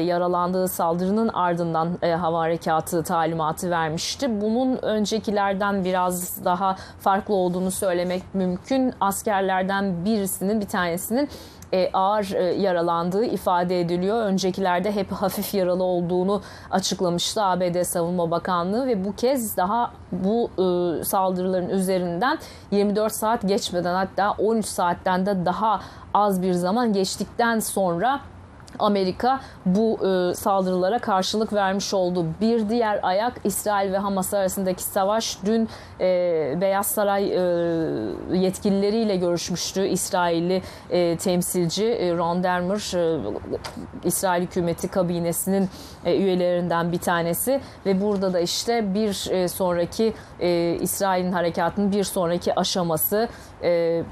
yaralandığı 0.06 0.68
saldırının 0.68 1.28
ardından 1.28 1.90
hava 2.02 2.40
harekatı 2.40 3.04
talimatı 3.04 3.70
vermişti. 3.70 4.42
Bunun 4.42 4.78
öncekilerden 4.82 5.86
biraz 5.86 6.46
daha 6.46 6.76
farklı 7.00 7.34
olduğunu 7.34 7.72
söylemek 7.72 8.24
mümkün. 8.34 8.94
Askerlerden 9.02 10.06
birisinin 10.06 10.62
bir 10.62 10.68
tanesinin 10.68 11.30
e, 11.74 11.90
ağır 11.94 12.32
e, 12.36 12.44
yaralandığı 12.44 13.26
ifade 13.26 13.80
ediliyor. 13.80 14.24
Öncekilerde 14.24 14.92
hep 14.92 15.12
hafif 15.12 15.54
yaralı 15.54 15.84
olduğunu 15.84 16.42
açıklamıştı 16.72 17.44
ABD 17.44 17.84
Savunma 17.84 18.32
Bakanlığı 18.32 18.88
ve 18.88 19.06
bu 19.06 19.16
kez 19.16 19.58
daha 19.58 19.92
bu 20.12 20.50
e, 20.52 21.04
saldırıların 21.04 21.70
üzerinden 21.70 22.38
24 22.72 23.14
saat 23.14 23.42
geçmeden 23.42 23.94
hatta 23.94 24.32
13 24.32 24.66
saatten 24.66 25.26
de 25.26 25.46
daha 25.46 25.82
az 26.14 26.42
bir 26.42 26.54
zaman 26.54 26.94
geçtikten 26.94 27.60
sonra 27.60 28.20
Amerika 28.80 29.40
bu 29.66 30.00
e, 30.08 30.36
saldırılara 30.36 31.00
karşılık 31.00 31.54
vermiş 31.54 31.94
oldu. 31.94 32.26
Bir 32.42 32.70
diğer 32.70 33.00
ayak 33.04 33.34
İsrail 33.44 33.92
ve 33.94 33.98
Hamas 33.98 34.34
arasındaki 34.34 34.84
savaş. 34.84 35.38
Dün 35.46 35.70
e, 36.00 36.58
Beyaz 36.62 36.88
Saray 36.88 37.24
e, 37.24 37.40
yetkilileriyle 38.38 39.16
görüşmüştü 39.16 39.88
İsrailli 39.88 40.62
e, 40.90 41.18
temsilci 41.18 41.86
e, 41.86 42.18
Ron 42.18 42.44
Dermer, 42.44 42.98
e, 42.98 43.20
İsrail 44.04 44.44
hükümeti 44.44 44.88
kabinesinin 44.88 45.70
e, 46.06 46.18
üyelerinden 46.18 46.92
bir 46.92 47.00
tanesi 47.00 47.62
ve 47.86 48.02
burada 48.02 48.34
da 48.34 48.40
işte 48.40 48.94
bir 48.94 49.32
e, 49.32 49.48
sonraki 49.48 50.14
e, 50.40 50.78
İsrail'in 50.82 51.32
harekatının 51.32 51.92
bir 51.92 52.04
sonraki 52.04 52.56
aşaması 52.56 53.30
e, 53.64 54.04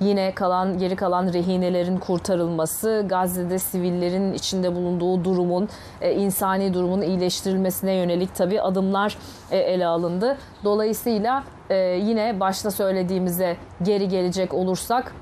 Yine 0.00 0.34
kalan 0.34 0.78
geri 0.78 0.96
kalan 0.96 1.32
rehinelerin 1.32 1.98
kurtarılması, 1.98 3.04
Gazze'de 3.08 3.58
sivillerin 3.58 4.32
içinde 4.32 4.74
bulunduğu 4.74 5.24
durumun, 5.24 5.68
e, 6.00 6.14
insani 6.14 6.74
durumun 6.74 7.02
iyileştirilmesine 7.02 7.92
yönelik 7.94 8.34
tabii 8.34 8.60
adımlar 8.60 9.18
e, 9.50 9.58
ele 9.58 9.86
alındı. 9.86 10.38
Dolayısıyla 10.64 11.44
e, 11.70 11.76
yine 11.76 12.40
başta 12.40 12.70
söylediğimize 12.70 13.56
geri 13.82 14.08
gelecek 14.08 14.54
olursak 14.54 15.12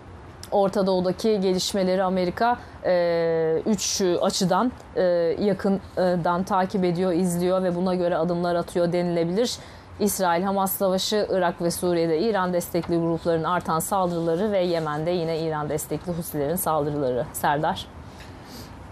Orta 0.51 0.87
Doğu'daki 0.87 1.41
gelişmeleri 1.41 2.03
Amerika 2.03 2.57
e, 2.85 3.63
üç 3.67 4.03
açıdan 4.21 4.73
e, 4.97 5.03
yakından 5.41 6.43
takip 6.43 6.85
ediyor, 6.85 7.13
izliyor 7.13 7.63
ve 7.63 7.75
buna 7.75 7.95
göre 7.95 8.17
adımlar 8.17 8.55
atıyor 8.55 8.93
denilebilir. 8.93 9.59
İsrail-Hamas 10.01 10.73
savaşı, 10.73 11.27
Irak 11.31 11.63
ve 11.63 11.71
Suriye'de 11.71 12.19
İran 12.19 12.53
destekli 12.53 12.97
grupların 12.97 13.45
artan 13.45 13.81
saldırıları 13.81 14.53
ve 14.53 14.59
Yemen'de 14.59 15.11
yine 15.11 15.41
İran 15.41 15.69
destekli 15.69 16.13
Husilerin 16.13 16.57
saldırıları. 16.57 17.25
Serdar. 17.33 17.87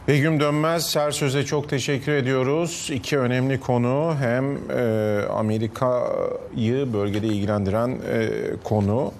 Begüm 0.09 0.41
Dönmez 0.41 0.97
her 0.97 1.11
söze 1.11 1.45
çok 1.45 1.69
teşekkür 1.69 2.13
ediyoruz. 2.13 2.91
İki 2.93 3.19
önemli 3.19 3.61
konu 3.61 4.15
hem 4.21 4.71
e, 4.71 5.21
Amerika'yı 5.31 6.93
bölgede 6.93 7.27
ilgilendiren 7.27 7.89
e, 7.89 8.31
konu 8.65 9.13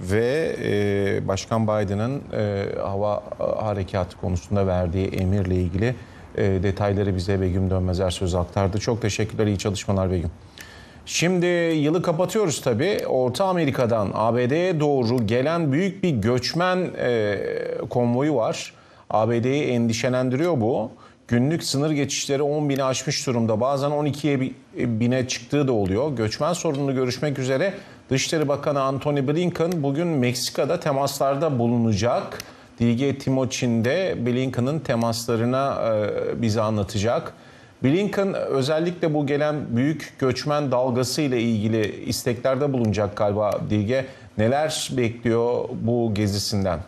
ve 0.00 0.56
e, 0.62 1.28
Başkan 1.28 1.66
Biden'ın 1.66 2.22
e, 2.32 2.64
hava 2.82 3.22
harekatı 3.38 4.16
konusunda 4.16 4.66
verdiği 4.66 5.08
emirle 5.08 5.54
ilgili 5.54 5.94
e, 6.36 6.62
detayları 6.62 7.16
bize 7.16 7.40
Begüm 7.40 7.70
Dönmez 7.70 8.14
söz 8.14 8.34
aktardı. 8.34 8.80
Çok 8.80 9.02
teşekkürler, 9.02 9.46
iyi 9.46 9.58
çalışmalar 9.58 10.10
Begüm. 10.10 10.30
Şimdi 11.06 11.46
yılı 11.76 12.02
kapatıyoruz 12.02 12.60
tabii. 12.60 12.98
Orta 13.06 13.44
Amerika'dan 13.44 14.10
ABD'ye 14.14 14.80
doğru 14.80 15.26
gelen 15.26 15.72
büyük 15.72 16.02
bir 16.02 16.10
göçmen 16.10 16.90
e, 16.98 17.38
konvoyu 17.90 18.34
var. 18.34 18.72
ABD'yi 19.10 19.64
endişelendiriyor 19.64 20.60
bu. 20.60 20.90
Günlük 21.28 21.64
sınır 21.64 21.90
geçişleri 21.90 22.42
10 22.42 22.68
bini 22.68 22.84
aşmış 22.84 23.26
durumda. 23.26 23.60
Bazen 23.60 23.90
12'ye 23.90 24.52
bine 24.76 25.28
çıktığı 25.28 25.68
da 25.68 25.72
oluyor. 25.72 26.16
Göçmen 26.16 26.52
sorununu 26.52 26.94
görüşmek 26.94 27.38
üzere 27.38 27.74
Dışişleri 28.10 28.48
Bakanı 28.48 28.82
Antony 28.82 29.28
Blinken 29.28 29.72
bugün 29.76 30.06
Meksika'da 30.06 30.80
temaslarda 30.80 31.58
bulunacak. 31.58 32.38
Dilge 32.78 33.18
Timoçin 33.18 33.84
de 33.84 34.16
Blinken'ın 34.26 34.78
temaslarına 34.78 35.82
e, 35.86 36.42
bize 36.42 36.60
anlatacak. 36.60 37.34
Blinken 37.84 38.34
özellikle 38.34 39.14
bu 39.14 39.26
gelen 39.26 39.76
büyük 39.76 40.12
göçmen 40.18 40.70
dalgası 40.70 41.22
ile 41.22 41.40
ilgili 41.40 42.04
isteklerde 42.04 42.72
bulunacak 42.72 43.16
galiba 43.16 43.60
Dilge. 43.70 44.06
Neler 44.38 44.90
bekliyor 44.96 45.68
bu 45.82 46.14
gezisinden? 46.14 46.80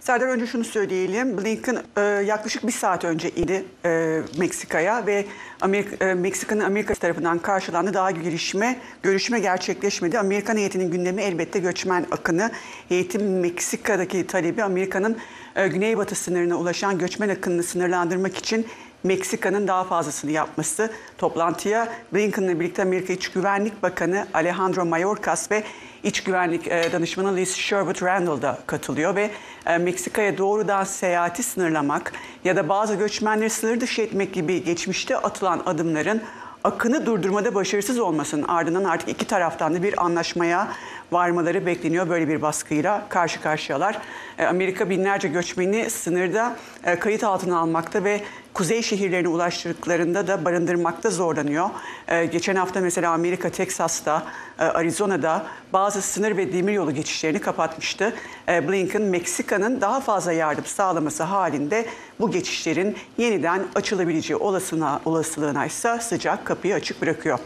Serdar 0.00 0.26
önce 0.26 0.46
şunu 0.46 0.64
söyleyelim. 0.64 1.38
Blinken 1.38 1.82
e, 1.96 2.00
yaklaşık 2.00 2.66
bir 2.66 2.72
saat 2.72 3.04
önce 3.04 3.30
indi 3.30 3.64
e, 3.84 4.20
Meksika'ya 4.38 5.06
ve 5.06 5.24
Amerika, 5.60 6.06
e, 6.06 6.14
Meksika'nın 6.14 6.60
Amerika 6.60 6.94
tarafından 6.94 7.38
karşılandı. 7.38 7.94
Daha 7.94 8.10
girişme, 8.10 8.78
görüşme 9.02 9.40
gerçekleşmedi. 9.40 10.18
Amerikan 10.18 10.56
heyetinin 10.56 10.90
gündemi 10.90 11.22
elbette 11.22 11.58
göçmen 11.58 12.06
akını. 12.10 12.50
Heyetin 12.88 13.22
Meksika'daki 13.22 14.26
talebi 14.26 14.62
Amerika'nın 14.62 15.16
e, 15.56 15.68
güneybatı 15.68 16.14
sınırına 16.14 16.56
ulaşan 16.56 16.98
göçmen 16.98 17.28
akınını 17.28 17.62
sınırlandırmak 17.62 18.36
için 18.36 18.66
Meksika'nın 19.06 19.68
daha 19.68 19.84
fazlasını 19.84 20.30
yapması. 20.30 20.90
Toplantıya 21.18 21.88
Blinken'la 22.14 22.60
birlikte 22.60 22.82
Amerika 22.82 23.12
İç 23.12 23.28
Güvenlik 23.28 23.82
Bakanı 23.82 24.26
Alejandro 24.34 24.84
Mayorkas 24.84 25.50
ve 25.50 25.62
İç 26.02 26.22
Güvenlik 26.22 26.68
e, 26.68 26.92
Danışmanı 26.92 27.36
Liz 27.36 27.56
Sherwood 27.56 28.02
Randall 28.02 28.42
da 28.42 28.58
katılıyor 28.66 29.16
ve 29.16 29.30
e, 29.66 29.78
Meksika'ya 29.78 30.38
doğrudan 30.38 30.84
seyahati 30.84 31.42
sınırlamak 31.42 32.12
ya 32.44 32.56
da 32.56 32.68
bazı 32.68 32.94
göçmenleri 32.94 33.50
sınır 33.50 33.80
dışı 33.80 34.02
etmek 34.02 34.34
gibi 34.34 34.64
geçmişte 34.64 35.16
atılan 35.16 35.62
adımların 35.66 36.22
akını 36.64 37.06
durdurmada 37.06 37.54
başarısız 37.54 37.98
olmasının 37.98 38.48
ardından 38.48 38.84
artık 38.84 39.08
iki 39.08 39.26
taraftan 39.26 39.74
da 39.74 39.82
bir 39.82 40.04
anlaşmaya 40.04 40.68
varmaları 41.12 41.66
bekleniyor. 41.66 42.08
Böyle 42.08 42.28
bir 42.28 42.42
baskıyla 42.42 43.06
karşı 43.08 43.40
karşıyalar. 43.40 43.98
E, 44.38 44.46
Amerika 44.46 44.90
binlerce 44.90 45.28
göçmeni 45.28 45.90
sınırda 45.90 46.56
kayıt 47.00 47.24
altına 47.24 47.58
almakta 47.58 48.04
ve 48.04 48.20
kuzey 48.56 48.82
şehirlerine 48.82 49.28
ulaştırdıklarında 49.28 50.26
da 50.26 50.44
barındırmakta 50.44 51.10
zorlanıyor. 51.10 51.70
E, 52.08 52.26
geçen 52.26 52.56
hafta 52.56 52.80
mesela 52.80 53.12
Amerika 53.12 53.50
Teksas'ta, 53.50 54.22
Arizona'da 54.58 55.46
bazı 55.72 56.02
sınır 56.02 56.36
ve 56.36 56.52
demiryolu 56.52 56.94
geçişlerini 56.94 57.38
kapatmıştı. 57.38 58.12
Blinken 58.48 59.02
Meksika'nın 59.02 59.80
daha 59.80 60.00
fazla 60.00 60.32
yardım 60.32 60.64
sağlaması 60.64 61.22
halinde 61.22 61.86
bu 62.20 62.30
geçişlerin 62.30 62.96
yeniden 63.18 63.62
açılabileceği 63.74 64.36
olasılığına, 64.36 65.00
olasılığına 65.04 65.66
ise 65.66 65.98
sıcak 66.00 66.44
kapıyı 66.44 66.74
açık 66.74 67.02
bırakıyor. 67.02 67.38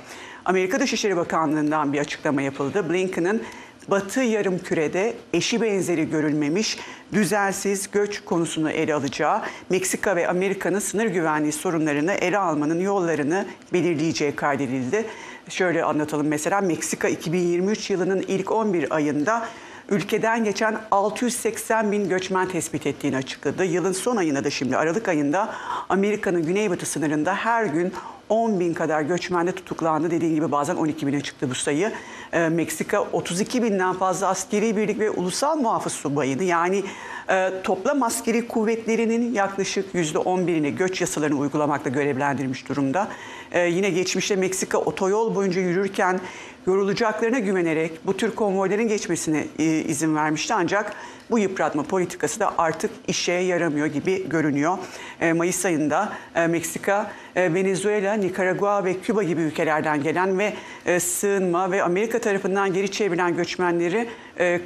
Amerika 0.44 0.80
Dışişleri 0.80 1.16
Bakanlığı'ndan 1.16 1.92
bir 1.92 1.98
açıklama 1.98 2.42
yapıldı. 2.42 2.90
Blinken'ın 2.90 3.42
Batı 3.88 4.20
yarım 4.20 4.58
kürede 4.58 5.14
eşi 5.32 5.60
benzeri 5.60 6.10
görülmemiş 6.10 6.78
düzensiz 7.12 7.90
göç 7.90 8.24
konusunu 8.24 8.70
ele 8.70 8.94
alacağı, 8.94 9.42
Meksika 9.70 10.16
ve 10.16 10.28
Amerika'nın 10.28 10.78
sınır 10.78 11.06
güvenliği 11.06 11.52
sorunlarını 11.52 12.12
ele 12.12 12.38
almanın 12.38 12.80
yollarını 12.80 13.46
belirleyeceği 13.72 14.36
kaydedildi. 14.36 15.04
Şöyle 15.48 15.84
anlatalım 15.84 16.26
mesela 16.26 16.60
Meksika 16.60 17.08
2023 17.08 17.90
yılının 17.90 18.24
ilk 18.28 18.50
11 18.50 18.94
ayında 18.94 19.48
ülkeden 19.88 20.44
geçen 20.44 20.80
680 20.90 21.92
bin 21.92 22.08
göçmen 22.08 22.48
tespit 22.48 22.86
ettiğini 22.86 23.16
açıkladı. 23.16 23.64
Yılın 23.64 23.92
son 23.92 24.16
ayında 24.16 24.44
da 24.44 24.50
şimdi 24.50 24.76
Aralık 24.76 25.08
ayında 25.08 25.54
Amerika'nın 25.88 26.46
güneybatı 26.46 26.86
sınırında 26.86 27.34
her 27.34 27.64
gün 27.64 27.92
10 28.30 28.60
bin 28.60 28.74
kadar 28.74 29.02
göçmenle 29.02 29.52
tutuklandı. 29.52 30.10
Dediğim 30.10 30.34
gibi 30.34 30.52
bazen 30.52 30.76
12 30.76 31.06
bine 31.06 31.20
çıktı 31.20 31.50
bu 31.50 31.54
sayı. 31.54 31.92
E, 32.32 32.48
Meksika 32.48 33.02
32 33.12 33.62
binden 33.62 33.92
fazla 33.92 34.28
askeri 34.28 34.76
birlik 34.76 34.98
ve 34.98 35.10
ulusal 35.10 35.56
muhafız 35.56 35.92
subayını 35.92 36.42
yani 36.42 36.82
e, 37.30 37.50
toplam 37.64 38.02
askeri 38.02 38.48
kuvvetlerinin 38.48 39.34
yaklaşık 39.34 39.94
%11'ini 39.94 40.76
göç 40.76 41.00
yasalarını 41.00 41.38
uygulamakla 41.38 41.90
görevlendirmiş 41.90 42.68
durumda. 42.68 43.08
E, 43.52 43.60
yine 43.60 43.90
geçmişte 43.90 44.36
Meksika 44.36 44.78
otoyol 44.78 45.34
boyunca 45.34 45.60
yürürken 45.60 46.20
yorulacaklarına 46.66 47.38
güvenerek 47.38 48.06
bu 48.06 48.16
tür 48.16 48.34
konvoyların 48.34 48.88
geçmesine 48.88 49.46
e, 49.58 49.64
izin 49.64 50.16
vermişti. 50.16 50.54
Ancak 50.54 50.92
bu 51.30 51.38
yıpratma 51.38 51.82
politikası 51.82 52.40
da 52.40 52.52
artık 52.58 52.90
işe 53.08 53.32
yaramıyor 53.32 53.86
gibi 53.86 54.28
görünüyor. 54.28 54.78
E, 55.20 55.32
Mayıs 55.32 55.64
ayında 55.64 56.12
e, 56.34 56.46
Meksika, 56.46 57.10
Venezuela, 57.36 58.14
Nikaragua 58.14 58.84
ve 58.84 59.00
Küba 59.00 59.22
gibi 59.22 59.40
ülkelerden 59.40 60.02
gelen 60.02 60.38
ve 60.38 60.52
sığınma 61.00 61.70
ve 61.70 61.82
Amerika 61.82 62.18
tarafından 62.18 62.72
geri 62.72 62.90
çevrilen 62.90 63.36
göçmenleri 63.36 64.08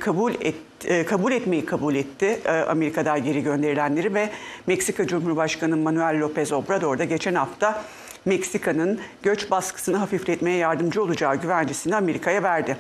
kabul 0.01 0.33
et, 0.41 0.55
e, 0.85 1.05
kabul 1.05 1.33
etmeyi 1.33 1.65
kabul 1.65 1.95
etti. 1.95 2.41
Amerika'dan 2.69 3.25
geri 3.25 3.43
gönderilenleri 3.43 4.15
ve 4.15 4.31
Meksika 4.67 5.07
Cumhurbaşkanı 5.07 5.77
Manuel 5.77 6.21
López 6.21 6.55
Obrador 6.55 6.99
da 6.99 7.05
geçen 7.05 7.35
hafta 7.35 7.83
Meksika'nın 8.25 9.01
göç 9.23 9.51
baskısını 9.51 9.97
hafifletmeye 9.97 10.57
yardımcı 10.57 11.03
olacağı 11.03 11.37
güvencesini 11.37 11.97
Amerika'ya 11.97 12.43
verdi. 12.43 12.77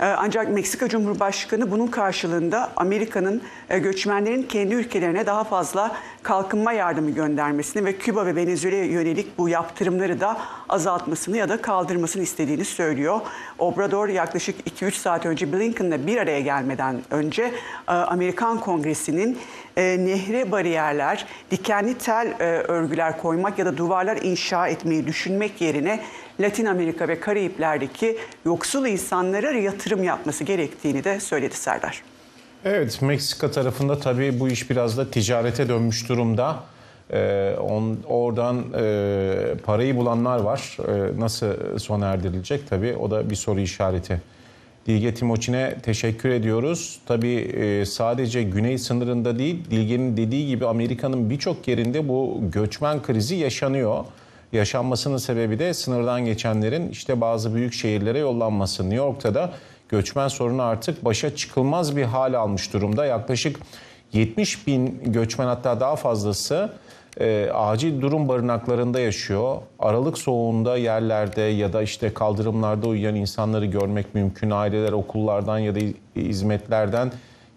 Ee, 0.00 0.04
ancak 0.04 0.48
Meksika 0.48 0.88
Cumhurbaşkanı 0.88 1.70
bunun 1.70 1.86
karşılığında 1.86 2.72
Amerika'nın 2.76 3.42
e, 3.70 3.78
göçmenlerin 3.78 4.42
kendi 4.42 4.74
ülkelerine 4.74 5.26
daha 5.26 5.44
fazla 5.44 5.96
kalkınma 6.28 6.72
yardımı 6.72 7.10
göndermesini 7.10 7.84
ve 7.84 7.98
Küba 7.98 8.26
ve 8.26 8.36
Venezuela'ya 8.36 8.84
yönelik 8.84 9.38
bu 9.38 9.48
yaptırımları 9.48 10.20
da 10.20 10.36
azaltmasını 10.68 11.36
ya 11.36 11.48
da 11.48 11.62
kaldırmasını 11.62 12.22
istediğini 12.22 12.64
söylüyor. 12.64 13.20
Obrador 13.58 14.08
yaklaşık 14.08 14.80
2-3 14.80 14.90
saat 14.90 15.26
önce 15.26 15.52
Blinken'la 15.52 16.06
bir 16.06 16.16
araya 16.16 16.40
gelmeden 16.40 17.00
önce 17.10 17.42
e, 17.88 17.92
Amerikan 17.92 18.60
Kongresi'nin 18.60 19.38
e, 19.76 19.82
nehre 19.82 20.52
bariyerler, 20.52 21.26
dikenli 21.50 21.98
tel 21.98 22.34
örgüler 22.68 23.18
koymak 23.18 23.58
ya 23.58 23.66
da 23.66 23.76
duvarlar 23.76 24.16
inşa 24.16 24.68
etmeyi 24.68 25.06
düşünmek 25.06 25.60
yerine 25.60 26.00
Latin 26.40 26.66
Amerika 26.66 27.08
ve 27.08 27.20
Karayipler'deki 27.20 28.18
yoksul 28.44 28.86
insanlara 28.86 29.50
yatırım 29.50 30.04
yapması 30.04 30.44
gerektiğini 30.44 31.04
de 31.04 31.20
söyledi 31.20 31.56
Serdar. 31.56 32.02
Evet 32.64 33.02
Meksika 33.02 33.50
tarafında 33.50 33.98
tabii 33.98 34.40
bu 34.40 34.48
iş 34.48 34.70
biraz 34.70 34.98
da 34.98 35.10
ticarete 35.10 35.68
dönmüş 35.68 36.08
durumda. 36.08 36.56
Ee, 37.12 37.54
on, 37.60 37.98
oradan 38.06 38.64
e, 38.78 39.54
parayı 39.64 39.96
bulanlar 39.96 40.40
var. 40.40 40.76
Ee, 40.88 41.20
nasıl 41.20 41.78
sona 41.78 42.06
erdirilecek 42.06 42.68
tabii 42.68 42.96
o 42.96 43.10
da 43.10 43.30
bir 43.30 43.34
soru 43.34 43.60
işareti. 43.60 44.20
Dilge 44.86 45.14
Timoçin'e 45.14 45.76
teşekkür 45.82 46.28
ediyoruz. 46.28 47.00
Tabii 47.06 47.34
e, 47.34 47.84
sadece 47.84 48.42
güney 48.42 48.78
sınırında 48.78 49.38
değil, 49.38 49.64
Dilge'nin 49.70 50.16
dediği 50.16 50.46
gibi 50.46 50.66
Amerika'nın 50.66 51.30
birçok 51.30 51.68
yerinde 51.68 52.08
bu 52.08 52.40
göçmen 52.52 53.02
krizi 53.02 53.34
yaşanıyor 53.34 54.04
yaşanmasının 54.52 55.16
sebebi 55.16 55.58
de 55.58 55.74
sınırdan 55.74 56.24
geçenlerin 56.24 56.90
işte 56.90 57.20
bazı 57.20 57.54
büyük 57.54 57.72
şehirlere 57.72 58.18
yollanması. 58.18 58.82
New 58.82 58.96
York'ta 58.96 59.34
da 59.34 59.52
göçmen 59.88 60.28
sorunu 60.28 60.62
artık 60.62 61.04
başa 61.04 61.36
çıkılmaz 61.36 61.96
bir 61.96 62.04
hal 62.04 62.34
almış 62.34 62.72
durumda. 62.72 63.06
Yaklaşık 63.06 63.60
70 64.12 64.66
bin 64.66 65.12
göçmen 65.12 65.46
hatta 65.46 65.80
daha 65.80 65.96
fazlası 65.96 66.72
e, 67.20 67.50
acil 67.54 68.00
durum 68.00 68.28
barınaklarında 68.28 69.00
yaşıyor. 69.00 69.56
Aralık 69.78 70.18
soğuğunda 70.18 70.76
yerlerde 70.76 71.40
ya 71.40 71.72
da 71.72 71.82
işte 71.82 72.14
kaldırımlarda 72.14 72.88
uyuyan 72.88 73.14
insanları 73.14 73.66
görmek 73.66 74.14
mümkün. 74.14 74.50
Aileler 74.50 74.92
okullardan 74.92 75.58
ya 75.58 75.74
da 75.74 75.80
hizmetlerden 76.16 77.12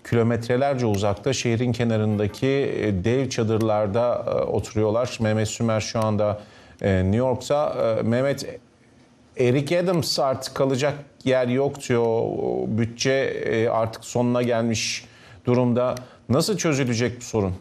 kilometrelerce 0.10 0.86
uzakta 0.86 1.34
şehrin 1.34 1.72
kenarındaki 1.72 2.48
e, 2.48 3.04
dev 3.04 3.30
çadırlarda 3.30 4.26
e, 4.28 4.32
oturuyorlar. 4.32 5.18
Mehmet 5.20 5.48
Sümer 5.48 5.80
şu 5.82 6.00
anda 6.00 6.40
e, 6.82 7.04
New 7.04 7.18
York'sa 7.18 7.76
e, 8.00 8.02
Mehmet 8.02 8.60
Eric 9.38 9.80
Adams 9.80 10.20
artık 10.20 10.56
kalacak 10.56 10.94
yer 11.26 11.48
yok 11.48 11.90
diyor. 11.90 12.24
Bütçe 12.68 13.12
e, 13.46 13.68
artık 13.68 14.06
sonuna 14.06 14.42
gelmiş 14.42 15.06
durumda. 15.46 15.96
Nasıl 16.30 16.58
çözülecek 16.58 17.18
bu 17.18 17.24
sorun? 17.24 17.54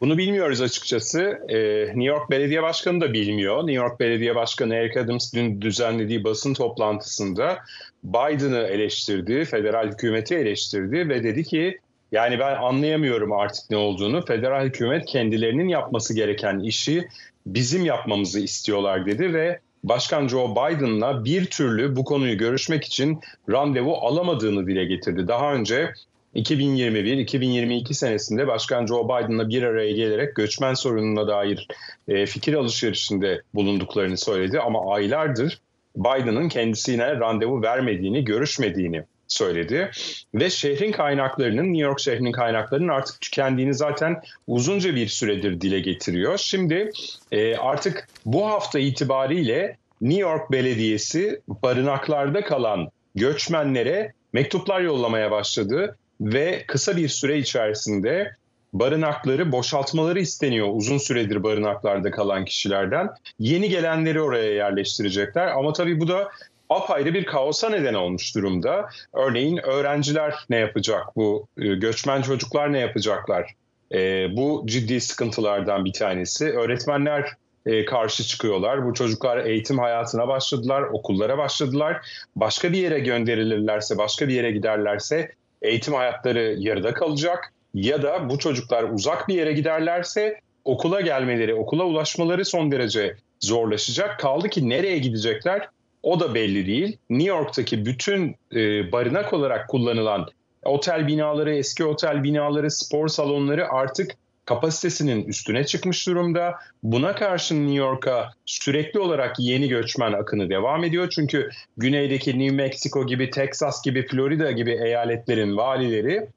Bunu 0.00 0.18
bilmiyoruz 0.18 0.60
açıkçası. 0.60 1.38
New 1.86 2.04
York 2.04 2.30
Belediye 2.30 2.62
Başkanı 2.62 3.00
da 3.00 3.12
bilmiyor. 3.12 3.58
New 3.58 3.72
York 3.72 4.00
Belediye 4.00 4.34
Başkanı 4.34 4.74
Eric 4.74 5.00
Adams 5.00 5.34
dün 5.34 5.62
düzenlediği 5.62 6.24
basın 6.24 6.54
toplantısında 6.54 7.58
Biden'ı 8.04 8.58
eleştirdi, 8.58 9.44
federal 9.44 9.92
hükümeti 9.92 10.34
eleştirdi 10.34 11.08
ve 11.08 11.24
dedi 11.24 11.44
ki 11.44 11.78
yani 12.12 12.38
ben 12.38 12.56
anlayamıyorum 12.56 13.32
artık 13.32 13.70
ne 13.70 13.76
olduğunu. 13.76 14.24
Federal 14.24 14.64
hükümet 14.64 15.06
kendilerinin 15.06 15.68
yapması 15.68 16.14
gereken 16.14 16.58
işi 16.58 17.08
bizim 17.46 17.84
yapmamızı 17.84 18.40
istiyorlar 18.40 19.06
dedi 19.06 19.34
ve 19.34 19.60
Başkan 19.84 20.28
Joe 20.28 20.50
Biden'la 20.50 21.24
bir 21.24 21.44
türlü 21.44 21.96
bu 21.96 22.04
konuyu 22.04 22.38
görüşmek 22.38 22.84
için 22.84 23.20
randevu 23.50 23.94
alamadığını 23.94 24.66
dile 24.66 24.84
getirdi. 24.84 25.28
Daha 25.28 25.54
önce 25.54 25.92
2021-2022 26.34 27.94
senesinde 27.94 28.46
Başkan 28.46 28.86
Joe 28.86 29.04
Biden'la 29.04 29.48
bir 29.48 29.62
araya 29.62 29.92
gelerek 29.92 30.36
göçmen 30.36 30.74
sorununa 30.74 31.28
dair 31.28 31.68
e, 32.08 32.26
fikir 32.26 32.54
alışverişinde 32.54 33.42
bulunduklarını 33.54 34.16
söyledi 34.16 34.60
ama 34.60 34.94
aylardır 34.94 35.60
Biden'ın 35.96 36.48
kendisine 36.48 37.16
randevu 37.16 37.62
vermediğini, 37.62 38.24
görüşmediğini 38.24 39.04
söyledi. 39.32 39.90
Ve 40.34 40.50
şehrin 40.50 40.92
kaynaklarının, 40.92 41.64
New 41.64 41.82
York 41.82 42.00
şehrinin 42.00 42.32
kaynaklarının 42.32 42.88
artık 42.88 43.20
tükendiğini 43.20 43.74
zaten 43.74 44.22
uzunca 44.46 44.94
bir 44.94 45.08
süredir 45.08 45.60
dile 45.60 45.80
getiriyor. 45.80 46.38
Şimdi 46.38 46.90
e, 47.32 47.56
artık 47.56 48.08
bu 48.24 48.46
hafta 48.46 48.78
itibariyle 48.78 49.76
New 50.00 50.20
York 50.20 50.52
Belediyesi 50.52 51.40
barınaklarda 51.48 52.44
kalan 52.44 52.88
göçmenlere 53.14 54.12
mektuplar 54.32 54.80
yollamaya 54.80 55.30
başladı. 55.30 55.96
ve 56.20 56.64
kısa 56.66 56.96
bir 56.96 57.08
süre 57.08 57.38
içerisinde 57.38 58.30
barınakları 58.72 59.52
boşaltmaları 59.52 60.20
isteniyor 60.20 60.68
uzun 60.70 60.98
süredir 60.98 61.42
barınaklarda 61.42 62.10
kalan 62.10 62.44
kişilerden. 62.44 63.08
Yeni 63.38 63.68
gelenleri 63.68 64.20
oraya 64.20 64.52
yerleştirecekler 64.52 65.46
ama 65.46 65.72
tabii 65.72 66.00
bu 66.00 66.08
da 66.08 66.28
apayrı 66.70 67.14
bir 67.14 67.24
kaosa 67.24 67.70
neden 67.70 67.94
olmuş 67.94 68.34
durumda. 68.34 68.88
Örneğin 69.12 69.56
öğrenciler 69.56 70.34
ne 70.50 70.56
yapacak 70.56 71.16
bu 71.16 71.46
e, 71.58 71.66
göçmen 71.66 72.22
çocuklar 72.22 72.72
ne 72.72 72.78
yapacaklar? 72.78 73.54
E, 73.92 74.28
bu 74.36 74.62
ciddi 74.66 75.00
sıkıntılardan 75.00 75.84
bir 75.84 75.92
tanesi. 75.92 76.50
Öğretmenler 76.50 77.32
e, 77.66 77.84
karşı 77.84 78.24
çıkıyorlar. 78.24 78.86
Bu 78.86 78.94
çocuklar 78.94 79.44
eğitim 79.44 79.78
hayatına 79.78 80.28
başladılar, 80.28 80.82
okullara 80.82 81.38
başladılar. 81.38 82.06
Başka 82.36 82.72
bir 82.72 82.78
yere 82.78 82.98
gönderilirlerse, 82.98 83.98
başka 83.98 84.28
bir 84.28 84.34
yere 84.34 84.50
giderlerse 84.50 85.32
eğitim 85.62 85.94
hayatları 85.94 86.56
yarıda 86.58 86.94
kalacak. 86.94 87.52
Ya 87.74 88.02
da 88.02 88.30
bu 88.30 88.38
çocuklar 88.38 88.82
uzak 88.82 89.28
bir 89.28 89.34
yere 89.34 89.52
giderlerse 89.52 90.40
okula 90.64 91.00
gelmeleri, 91.00 91.54
okula 91.54 91.84
ulaşmaları 91.84 92.44
son 92.44 92.72
derece 92.72 93.16
zorlaşacak. 93.40 94.18
Kaldı 94.18 94.48
ki 94.48 94.68
nereye 94.68 94.98
gidecekler 94.98 95.68
o 96.02 96.20
da 96.20 96.34
belli 96.34 96.66
değil. 96.66 96.98
New 97.10 97.28
York'taki 97.28 97.86
bütün 97.86 98.36
e, 98.54 98.92
barınak 98.92 99.32
olarak 99.32 99.68
kullanılan 99.68 100.26
otel 100.64 101.06
binaları, 101.06 101.54
eski 101.54 101.84
otel 101.84 102.22
binaları, 102.22 102.70
spor 102.70 103.08
salonları 103.08 103.68
artık 103.68 104.16
kapasitesinin 104.44 105.24
üstüne 105.24 105.64
çıkmış 105.66 106.06
durumda. 106.06 106.54
Buna 106.82 107.14
karşın 107.14 107.66
New 107.66 107.78
York'a 107.78 108.30
sürekli 108.46 109.00
olarak 109.00 109.36
yeni 109.38 109.68
göçmen 109.68 110.12
akını 110.12 110.50
devam 110.50 110.84
ediyor. 110.84 111.08
Çünkü 111.10 111.50
güneydeki 111.76 112.38
New 112.38 112.56
Mexico 112.56 113.06
gibi, 113.06 113.30
Texas 113.30 113.84
gibi, 113.84 114.06
Florida 114.06 114.50
gibi 114.50 114.78
eyaletlerin 114.84 115.56
valileri 115.56 116.28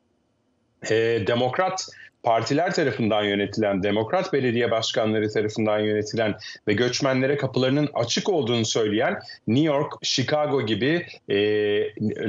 e, 0.89 1.23
demokrat 1.27 1.87
partiler 2.23 2.73
tarafından 2.73 3.23
yönetilen, 3.23 3.83
demokrat 3.83 4.33
belediye 4.33 4.71
başkanları 4.71 5.29
tarafından 5.29 5.79
yönetilen 5.79 6.35
ve 6.67 6.73
göçmenlere 6.73 7.37
kapılarının 7.37 7.89
açık 7.93 8.29
olduğunu 8.29 8.65
söyleyen 8.65 9.19
New 9.47 9.67
York, 9.67 9.93
Chicago 10.01 10.65
gibi, 10.65 11.05
e, 11.29 11.37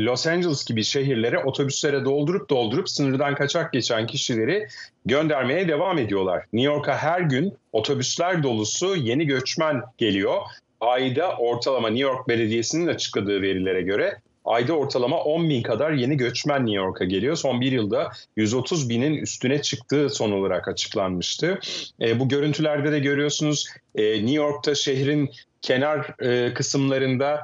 Los 0.05 0.27
Angeles 0.27 0.65
gibi 0.65 0.85
şehirlere 0.85 1.39
otobüslere 1.39 2.05
doldurup 2.05 2.51
doldurup 2.51 2.89
sınırdan 2.91 3.35
kaçak 3.35 3.73
geçen 3.73 4.07
kişileri 4.07 4.69
göndermeye 5.07 5.69
devam 5.69 5.99
ediyorlar. 5.99 6.45
New 6.53 6.75
York'a 6.75 6.97
her 6.99 7.21
gün 7.21 7.53
otobüsler 7.73 8.43
dolusu 8.43 8.97
yeni 8.97 9.27
göçmen 9.27 9.83
geliyor. 9.99 10.41
Ayda 10.81 11.37
ortalama 11.37 11.89
New 11.89 12.09
York 12.09 12.29
Belediyesi'nin 12.29 12.87
açıkladığı 12.87 13.43
verilere 13.43 13.83
göre 13.83 14.17
ayda 14.45 14.73
ortalama 14.73 15.21
10 15.21 15.49
bin 15.49 15.63
kadar 15.63 15.93
yeni 15.93 16.17
göçmen 16.17 16.67
New 16.67 16.77
York'a 16.77 17.05
geliyor. 17.05 17.37
Son 17.37 17.61
bir 17.61 17.73
yılda 17.73 18.11
130 18.37 18.89
binin 18.89 19.15
üstüne 19.15 19.63
çıktığı 19.63 20.11
son 20.11 20.33
olarak 20.33 20.69
açıklanmıştı. 20.69 21.61
E, 22.01 22.21
bu 22.21 22.29
görüntülerde 22.29 22.93
de 22.93 22.99
görüyorsunuz 22.99 23.67
e, 23.95 24.13
New 24.13 24.35
York'ta 24.35 24.75
şehrin 24.75 25.31
kenar 25.63 26.23
e, 26.23 26.55
kısımlarında 26.55 27.41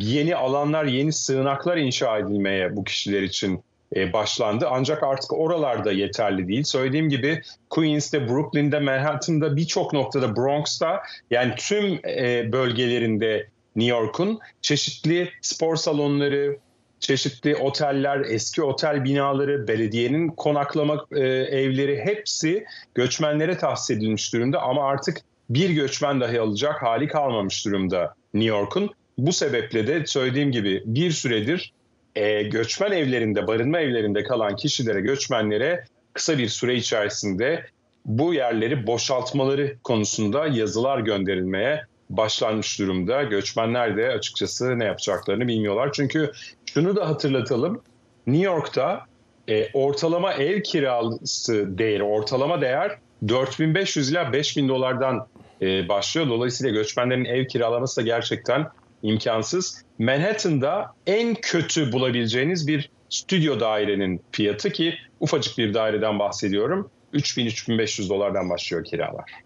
yeni 0.00 0.36
alanlar, 0.36 0.84
yeni 0.84 1.12
sığınaklar 1.12 1.76
inşa 1.76 2.18
edilmeye 2.18 2.76
bu 2.76 2.84
kişiler 2.84 3.22
için 3.22 3.64
e, 3.96 4.12
başlandı. 4.12 4.66
Ancak 4.70 5.02
artık 5.02 5.32
oralarda 5.32 5.92
yeterli 5.92 6.48
değil. 6.48 6.64
Söylediğim 6.64 7.08
gibi 7.08 7.42
Queens'te, 7.70 8.28
Brooklyn'de, 8.28 8.78
Manhattan'da 8.78 9.56
birçok 9.56 9.92
noktada, 9.92 10.36
Bronx'ta 10.36 11.02
yani 11.30 11.54
tüm 11.56 12.00
e, 12.06 12.52
bölgelerinde 12.52 13.46
New 13.76 13.96
York'un 13.96 14.38
çeşitli 14.62 15.30
spor 15.42 15.76
salonları, 15.76 16.58
çeşitli 17.00 17.56
oteller, 17.56 18.20
eski 18.20 18.62
otel 18.62 19.04
binaları, 19.04 19.68
belediyenin 19.68 20.28
konaklama 20.28 21.06
e, 21.12 21.20
evleri 21.30 22.00
hepsi 22.04 22.64
göçmenlere 22.94 23.58
tahsis 23.58 23.96
edilmiş 23.96 24.32
durumda 24.32 24.62
ama 24.62 24.84
artık 24.88 25.18
bir 25.50 25.70
göçmen 25.70 26.20
dahi 26.20 26.40
alacak 26.40 26.82
hali 26.82 27.08
kalmamış 27.08 27.66
durumda 27.66 28.14
New 28.34 28.48
York'un. 28.48 28.90
Bu 29.18 29.32
sebeple 29.32 29.86
de 29.86 30.06
söylediğim 30.06 30.52
gibi 30.52 30.82
bir 30.86 31.10
süredir 31.10 31.72
e, 32.14 32.42
göçmen 32.42 32.92
evlerinde, 32.92 33.46
barınma 33.46 33.80
evlerinde 33.80 34.22
kalan 34.22 34.56
kişilere, 34.56 35.00
göçmenlere 35.00 35.84
kısa 36.12 36.38
bir 36.38 36.48
süre 36.48 36.74
içerisinde 36.74 37.66
bu 38.06 38.34
yerleri 38.34 38.86
boşaltmaları 38.86 39.76
konusunda 39.82 40.46
yazılar 40.46 40.98
gönderilmeye 40.98 41.84
başlanmış 42.10 42.78
durumda. 42.78 43.22
Göçmenler 43.22 43.96
de 43.96 44.08
açıkçası 44.08 44.78
ne 44.78 44.84
yapacaklarını 44.84 45.48
bilmiyorlar. 45.48 45.92
Çünkü 45.92 46.32
şunu 46.74 46.96
da 46.96 47.08
hatırlatalım. 47.08 47.82
New 48.26 48.44
York'ta 48.44 49.06
e, 49.48 49.68
ortalama 49.72 50.32
ev 50.32 50.62
kirası 50.62 51.78
değeri, 51.78 52.02
ortalama 52.02 52.60
değer 52.60 52.98
4500 53.28 54.10
ila 54.10 54.32
5000 54.32 54.68
dolardan 54.68 55.26
e, 55.62 55.88
başlıyor. 55.88 56.28
Dolayısıyla 56.28 56.72
göçmenlerin 56.72 57.24
ev 57.24 57.46
kiralaması 57.46 58.00
da 58.00 58.04
gerçekten 58.04 58.66
imkansız. 59.02 59.84
Manhattan'da 59.98 60.94
en 61.06 61.34
kötü 61.34 61.92
bulabileceğiniz 61.92 62.68
bir 62.68 62.90
stüdyo 63.08 63.60
dairenin 63.60 64.20
fiyatı 64.32 64.70
ki 64.70 64.94
ufacık 65.20 65.58
bir 65.58 65.74
daireden 65.74 66.18
bahsediyorum. 66.18 66.90
3000-3500 67.14 68.08
dolardan 68.08 68.50
başlıyor 68.50 68.84
kiralar. 68.84 69.43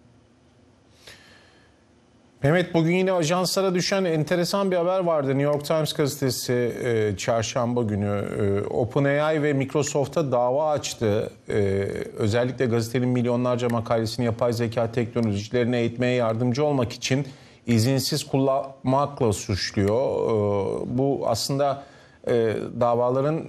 Mehmet 2.43 2.75
bugün 2.75 2.95
yine 2.95 3.13
ajanslara 3.13 3.75
düşen 3.75 4.05
enteresan 4.05 4.71
bir 4.71 4.77
haber 4.77 5.01
vardı. 5.01 5.29
New 5.29 5.43
York 5.43 5.65
Times 5.65 5.93
gazetesi 5.93 6.53
e, 6.85 7.17
çarşamba 7.17 7.83
günü 7.83 8.25
e, 8.41 8.67
OpenAI 8.67 9.43
ve 9.43 9.53
Microsoft'a 9.53 10.33
dava 10.33 10.71
açtı. 10.71 11.31
E, 11.49 11.55
özellikle 12.17 12.67
gazetenin 12.67 13.09
milyonlarca 13.09 13.69
makalesini 13.69 14.27
yapay 14.27 14.53
zeka 14.53 14.93
teknolojilerine 14.93 15.79
eğitmeye 15.79 16.15
yardımcı 16.15 16.65
olmak 16.65 16.93
için 16.93 17.27
izinsiz 17.67 18.25
kullanmakla 18.25 19.33
suçluyor. 19.33 19.97
E, 19.97 20.99
bu 20.99 21.23
aslında 21.27 21.83
e, 22.29 22.57
davaların 22.81 23.37
e, 23.37 23.45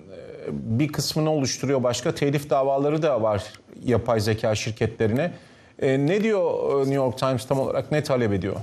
bir 0.52 0.88
kısmını 0.88 1.32
oluşturuyor. 1.32 1.84
Başka 1.84 2.16
telif 2.16 2.50
davaları 2.50 3.02
da 3.02 3.22
var 3.22 3.44
yapay 3.86 4.20
zeka 4.20 4.56
şirketlerine. 4.56 5.32
E, 5.80 6.08
ne 6.08 6.24
diyor 6.24 6.74
e, 6.74 6.80
New 6.80 6.96
York 6.96 7.18
Times 7.18 7.46
tam 7.46 7.60
olarak 7.60 7.92
ne 7.92 8.04
talep 8.04 8.34
ediyor? 8.34 8.56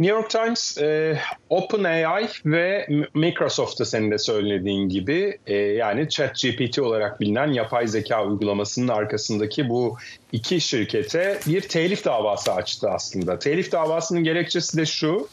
New 0.00 0.16
York 0.16 0.30
Times 0.30 0.78
e, 0.78 1.18
OpenAI 1.50 2.28
ve 2.46 2.88
Microsoft'ta 3.14 3.84
senin 3.84 4.10
de 4.10 4.18
söylediğin 4.18 4.88
gibi 4.88 5.38
e, 5.46 5.54
yani 5.54 6.08
ChatGPT 6.08 6.78
olarak 6.78 7.20
bilinen 7.20 7.52
yapay 7.52 7.86
zeka 7.86 8.24
uygulamasının 8.24 8.88
arkasındaki 8.88 9.68
bu 9.68 9.96
iki 10.32 10.60
şirkete 10.60 11.40
bir 11.46 11.60
telif 11.60 12.04
davası 12.04 12.52
açtı 12.52 12.90
aslında. 12.90 13.38
Telif 13.38 13.72
davasının 13.72 14.24
gerekçesi 14.24 14.76
de 14.76 14.86
şu. 14.86 15.28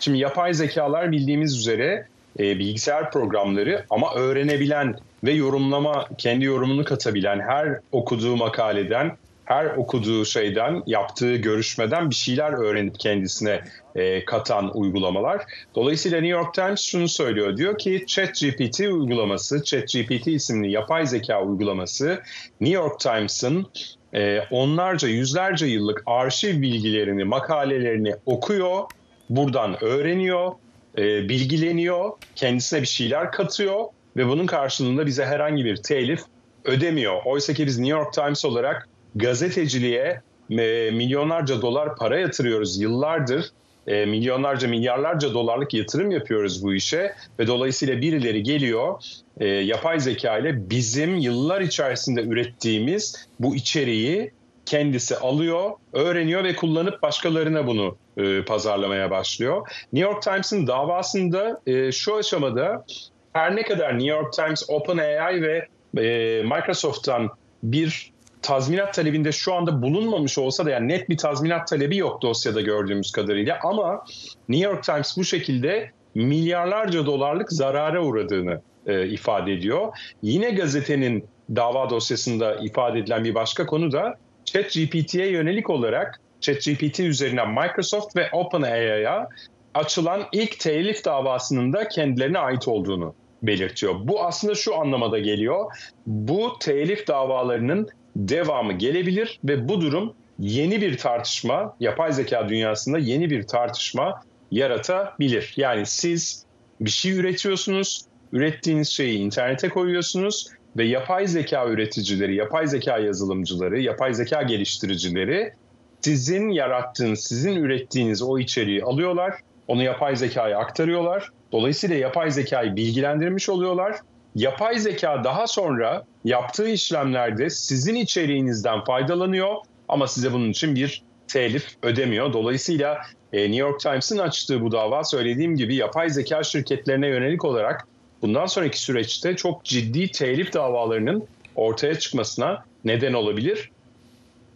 Şimdi 0.00 0.18
yapay 0.18 0.54
zekalar 0.54 1.12
bildiğimiz 1.12 1.56
üzere 1.56 2.06
e, 2.38 2.58
bilgisayar 2.58 3.10
programları 3.10 3.84
ama 3.90 4.14
öğrenebilen 4.14 4.96
ve 5.24 5.32
yorumlama, 5.32 6.08
kendi 6.18 6.44
yorumunu 6.44 6.84
katabilen 6.84 7.40
her 7.40 7.80
okuduğu 7.92 8.36
makaleden 8.36 9.16
her 9.48 9.64
okuduğu 9.64 10.24
şeyden, 10.24 10.82
yaptığı 10.86 11.36
görüşmeden 11.36 12.10
bir 12.10 12.14
şeyler 12.14 12.52
öğrenip 12.52 13.00
kendisine 13.00 13.60
e, 13.94 14.24
katan 14.24 14.78
uygulamalar. 14.78 15.42
Dolayısıyla 15.74 16.20
New 16.20 16.38
York 16.38 16.54
Times 16.54 16.80
şunu 16.80 17.08
söylüyor. 17.08 17.56
Diyor 17.56 17.78
ki 17.78 18.04
ChatGPT 18.06 18.80
uygulaması, 18.80 19.64
ChatGPT 19.64 20.26
isimli 20.26 20.70
yapay 20.70 21.06
zeka 21.06 21.42
uygulaması 21.42 22.22
New 22.60 22.76
York 22.76 23.00
Times'ın 23.00 23.66
e, 24.14 24.40
onlarca, 24.50 25.08
yüzlerce 25.08 25.66
yıllık 25.66 26.02
arşiv 26.06 26.62
bilgilerini, 26.62 27.24
makalelerini 27.24 28.14
okuyor, 28.26 28.82
buradan 29.30 29.84
öğreniyor, 29.84 30.52
e, 30.98 31.28
bilgileniyor, 31.28 32.10
kendisine 32.36 32.82
bir 32.82 32.86
şeyler 32.86 33.32
katıyor 33.32 33.84
ve 34.16 34.28
bunun 34.28 34.46
karşılığında 34.46 35.06
bize 35.06 35.24
herhangi 35.24 35.64
bir 35.64 35.76
telif 35.76 36.20
ödemiyor. 36.64 37.20
Oysa 37.24 37.52
ki 37.52 37.66
biz 37.66 37.78
New 37.78 37.98
York 37.98 38.12
Times 38.12 38.44
olarak 38.44 38.88
gazeteciliğe 39.14 40.20
e, 40.50 40.90
milyonlarca 40.90 41.62
dolar 41.62 41.96
para 41.96 42.18
yatırıyoruz 42.18 42.80
yıllardır. 42.80 43.50
E, 43.86 44.06
milyonlarca 44.06 44.68
milyarlarca 44.68 45.34
dolarlık 45.34 45.74
yatırım 45.74 46.10
yapıyoruz 46.10 46.64
bu 46.64 46.74
işe 46.74 47.14
ve 47.38 47.46
dolayısıyla 47.46 48.00
birileri 48.00 48.42
geliyor 48.42 49.02
e, 49.40 49.46
yapay 49.46 50.00
zeka 50.00 50.38
ile 50.38 50.70
bizim 50.70 51.16
yıllar 51.16 51.60
içerisinde 51.60 52.22
ürettiğimiz 52.22 53.28
bu 53.40 53.56
içeriği 53.56 54.32
kendisi 54.66 55.16
alıyor, 55.16 55.70
öğreniyor 55.92 56.44
ve 56.44 56.56
kullanıp 56.56 57.02
başkalarına 57.02 57.66
bunu 57.66 57.96
e, 58.16 58.44
pazarlamaya 58.44 59.10
başlıyor. 59.10 59.68
New 59.92 60.10
York 60.10 60.22
Times'ın 60.22 60.66
davasında 60.66 61.60
e, 61.66 61.92
şu 61.92 62.16
aşamada 62.16 62.84
her 63.32 63.56
ne 63.56 63.62
kadar 63.62 63.92
New 63.92 64.08
York 64.08 64.32
Times, 64.32 64.64
OpenAI 64.68 65.42
ve 65.42 65.68
e, 66.02 66.42
Microsoft'tan 66.42 67.30
bir 67.62 68.12
tazminat 68.42 68.94
talebinde 68.94 69.32
şu 69.32 69.54
anda 69.54 69.82
bulunmamış 69.82 70.38
olsa 70.38 70.66
da 70.66 70.70
yani 70.70 70.88
net 70.88 71.08
bir 71.08 71.16
tazminat 71.16 71.68
talebi 71.68 71.96
yok 71.96 72.22
dosyada 72.22 72.60
gördüğümüz 72.60 73.12
kadarıyla 73.12 73.58
ama 73.62 74.04
New 74.48 74.70
York 74.70 74.84
Times 74.84 75.16
bu 75.16 75.24
şekilde 75.24 75.90
milyarlarca 76.14 77.06
dolarlık 77.06 77.52
zarara 77.52 78.04
uğradığını 78.04 78.60
e, 78.86 79.08
ifade 79.08 79.52
ediyor. 79.52 79.96
Yine 80.22 80.50
gazetenin 80.50 81.24
dava 81.56 81.90
dosyasında 81.90 82.54
ifade 82.54 82.98
edilen 82.98 83.24
bir 83.24 83.34
başka 83.34 83.66
konu 83.66 83.92
da 83.92 84.14
ChatGPT'ye 84.44 85.30
yönelik 85.30 85.70
olarak 85.70 86.20
ChatGPT 86.40 87.00
üzerinden 87.00 87.50
Microsoft 87.50 88.16
ve 88.16 88.28
OpenAI'ya 88.32 89.28
açılan 89.74 90.22
ilk 90.32 90.60
telif 90.60 91.04
davasının 91.04 91.72
da 91.72 91.88
kendilerine 91.88 92.38
ait 92.38 92.68
olduğunu 92.68 93.14
belirtiyor. 93.42 93.94
Bu 93.98 94.24
aslında 94.24 94.54
şu 94.54 94.76
anlamada 94.76 95.18
geliyor. 95.18 95.72
Bu 96.06 96.52
telif 96.60 97.06
davalarının 97.06 97.88
devamı 98.18 98.72
gelebilir 98.72 99.40
ve 99.44 99.68
bu 99.68 99.80
durum 99.80 100.14
yeni 100.38 100.80
bir 100.80 100.98
tartışma, 100.98 101.76
yapay 101.80 102.12
zeka 102.12 102.48
dünyasında 102.48 102.98
yeni 102.98 103.30
bir 103.30 103.42
tartışma 103.42 104.22
yaratabilir. 104.50 105.54
Yani 105.56 105.86
siz 105.86 106.44
bir 106.80 106.90
şey 106.90 107.12
üretiyorsunuz, 107.12 108.04
ürettiğiniz 108.32 108.88
şeyi 108.88 109.18
internete 109.18 109.68
koyuyorsunuz 109.68 110.48
ve 110.76 110.84
yapay 110.84 111.26
zeka 111.26 111.68
üreticileri, 111.68 112.34
yapay 112.34 112.66
zeka 112.66 112.98
yazılımcıları, 112.98 113.80
yapay 113.80 114.14
zeka 114.14 114.42
geliştiricileri 114.42 115.52
sizin 116.00 116.48
yarattığınız, 116.48 117.20
sizin 117.20 117.56
ürettiğiniz 117.56 118.22
o 118.22 118.38
içeriği 118.38 118.84
alıyorlar, 118.84 119.34
onu 119.68 119.82
yapay 119.82 120.16
zekaya 120.16 120.58
aktarıyorlar. 120.58 121.28
Dolayısıyla 121.52 121.96
yapay 121.96 122.30
zekayı 122.30 122.76
bilgilendirmiş 122.76 123.48
oluyorlar. 123.48 123.96
Yapay 124.38 124.78
zeka 124.78 125.24
daha 125.24 125.46
sonra 125.46 126.04
yaptığı 126.24 126.68
işlemlerde 126.68 127.50
sizin 127.50 127.94
içeriğinizden 127.94 128.84
faydalanıyor 128.84 129.56
ama 129.88 130.08
size 130.08 130.32
bunun 130.32 130.50
için 130.50 130.74
bir 130.74 131.02
telif 131.28 131.76
ödemiyor. 131.82 132.32
Dolayısıyla 132.32 132.98
e, 133.32 133.42
New 133.42 133.56
York 133.56 133.80
Times'ın 133.80 134.18
açtığı 134.18 134.62
bu 134.62 134.72
dava 134.72 135.04
söylediğim 135.04 135.56
gibi 135.56 135.74
yapay 135.74 136.10
zeka 136.10 136.42
şirketlerine 136.42 137.08
yönelik 137.08 137.44
olarak 137.44 137.88
bundan 138.22 138.46
sonraki 138.46 138.82
süreçte 138.82 139.36
çok 139.36 139.64
ciddi 139.64 140.10
telif 140.10 140.52
davalarının 140.52 141.28
ortaya 141.56 141.98
çıkmasına 141.98 142.64
neden 142.84 143.12
olabilir. 143.12 143.70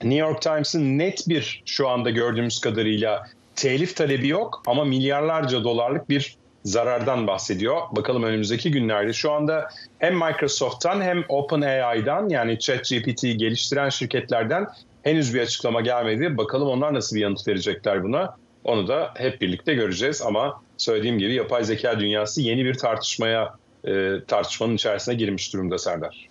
New 0.03 0.19
York 0.19 0.43
Times'ın 0.43 0.99
net 0.99 1.29
bir 1.29 1.63
şu 1.67 1.89
anda 1.89 2.11
gördüğümüz 2.11 2.61
kadarıyla 2.61 3.27
telif 3.57 3.97
talebi 3.97 4.29
yok 4.29 4.63
ama 4.67 4.85
milyarlarca 4.85 5.65
dolarlık 5.65 6.11
bir 6.11 6.37
zarardan 6.65 7.27
bahsediyor. 7.27 7.77
Bakalım 7.93 8.23
önümüzdeki 8.23 8.71
günlerde 8.71 9.13
şu 9.13 9.33
anda 9.33 9.69
hem 9.99 10.15
Microsoft'tan 10.15 11.01
hem 11.01 11.25
OpenAI'dan 11.29 12.29
yani 12.29 12.59
ChatGPT'yi 12.59 13.37
geliştiren 13.37 13.89
şirketlerden 13.89 14.67
henüz 15.03 15.35
bir 15.35 15.41
açıklama 15.41 15.81
gelmedi. 15.81 16.37
Bakalım 16.37 16.69
onlar 16.69 16.95
nasıl 16.95 17.17
bir 17.17 17.21
yanıt 17.21 17.49
verecekler 17.49 18.03
buna. 18.03 18.37
Onu 18.65 18.89
da 18.89 19.11
hep 19.15 19.41
birlikte 19.41 19.75
göreceğiz 19.75 20.23
ama 20.23 20.63
söylediğim 20.77 21.19
gibi 21.19 21.35
yapay 21.35 21.65
zeka 21.65 22.01
dünyası 22.01 22.41
yeni 22.41 22.65
bir 22.65 22.75
tartışmaya 22.75 23.55
e, 23.85 24.13
tartışmanın 24.29 24.75
içerisine 24.75 25.15
girmiş 25.15 25.53
durumda 25.53 25.79
Serdar. 25.79 26.29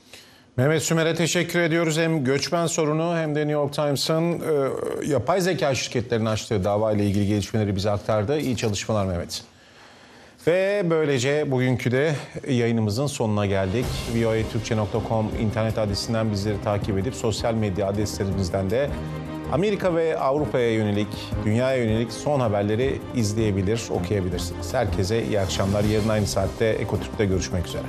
Mehmet 0.57 0.83
Sümer'e 0.83 1.15
teşekkür 1.15 1.59
ediyoruz. 1.59 1.97
Hem 1.97 2.23
göçmen 2.23 2.67
sorunu 2.67 3.17
hem 3.17 3.35
de 3.35 3.39
New 3.39 3.51
York 3.51 3.73
Times'ın 3.73 4.31
e, 4.31 4.69
yapay 5.05 5.41
zeka 5.41 5.75
şirketlerinin 5.75 6.25
açtığı 6.25 6.63
dava 6.63 6.91
ile 6.91 7.05
ilgili 7.05 7.27
gelişmeleri 7.27 7.75
bize 7.75 7.91
aktardı. 7.91 8.39
İyi 8.39 8.57
çalışmalar 8.57 9.05
Mehmet. 9.05 9.50
Ve 10.47 10.83
böylece 10.89 11.51
bugünkü 11.51 11.91
de 11.91 12.15
yayınımızın 12.49 13.07
sonuna 13.07 13.45
geldik. 13.45 13.85
voatürkçe.com 14.15 15.29
internet 15.39 15.77
adresinden 15.77 16.31
bizleri 16.31 16.61
takip 16.63 16.97
edip 16.97 17.15
sosyal 17.15 17.53
medya 17.53 17.87
adreslerimizden 17.87 18.69
de 18.69 18.89
Amerika 19.51 19.95
ve 19.95 20.19
Avrupa'ya 20.19 20.73
yönelik, 20.73 21.07
dünyaya 21.45 21.83
yönelik 21.83 22.11
son 22.11 22.39
haberleri 22.39 23.01
izleyebilir, 23.15 23.81
okuyabilirsiniz. 23.89 24.73
Herkese 24.73 25.25
iyi 25.25 25.39
akşamlar. 25.39 25.83
Yarın 25.83 26.09
aynı 26.09 26.27
saatte 26.27 26.65
Ekotürk'te 26.65 27.25
görüşmek 27.25 27.67
üzere. 27.67 27.83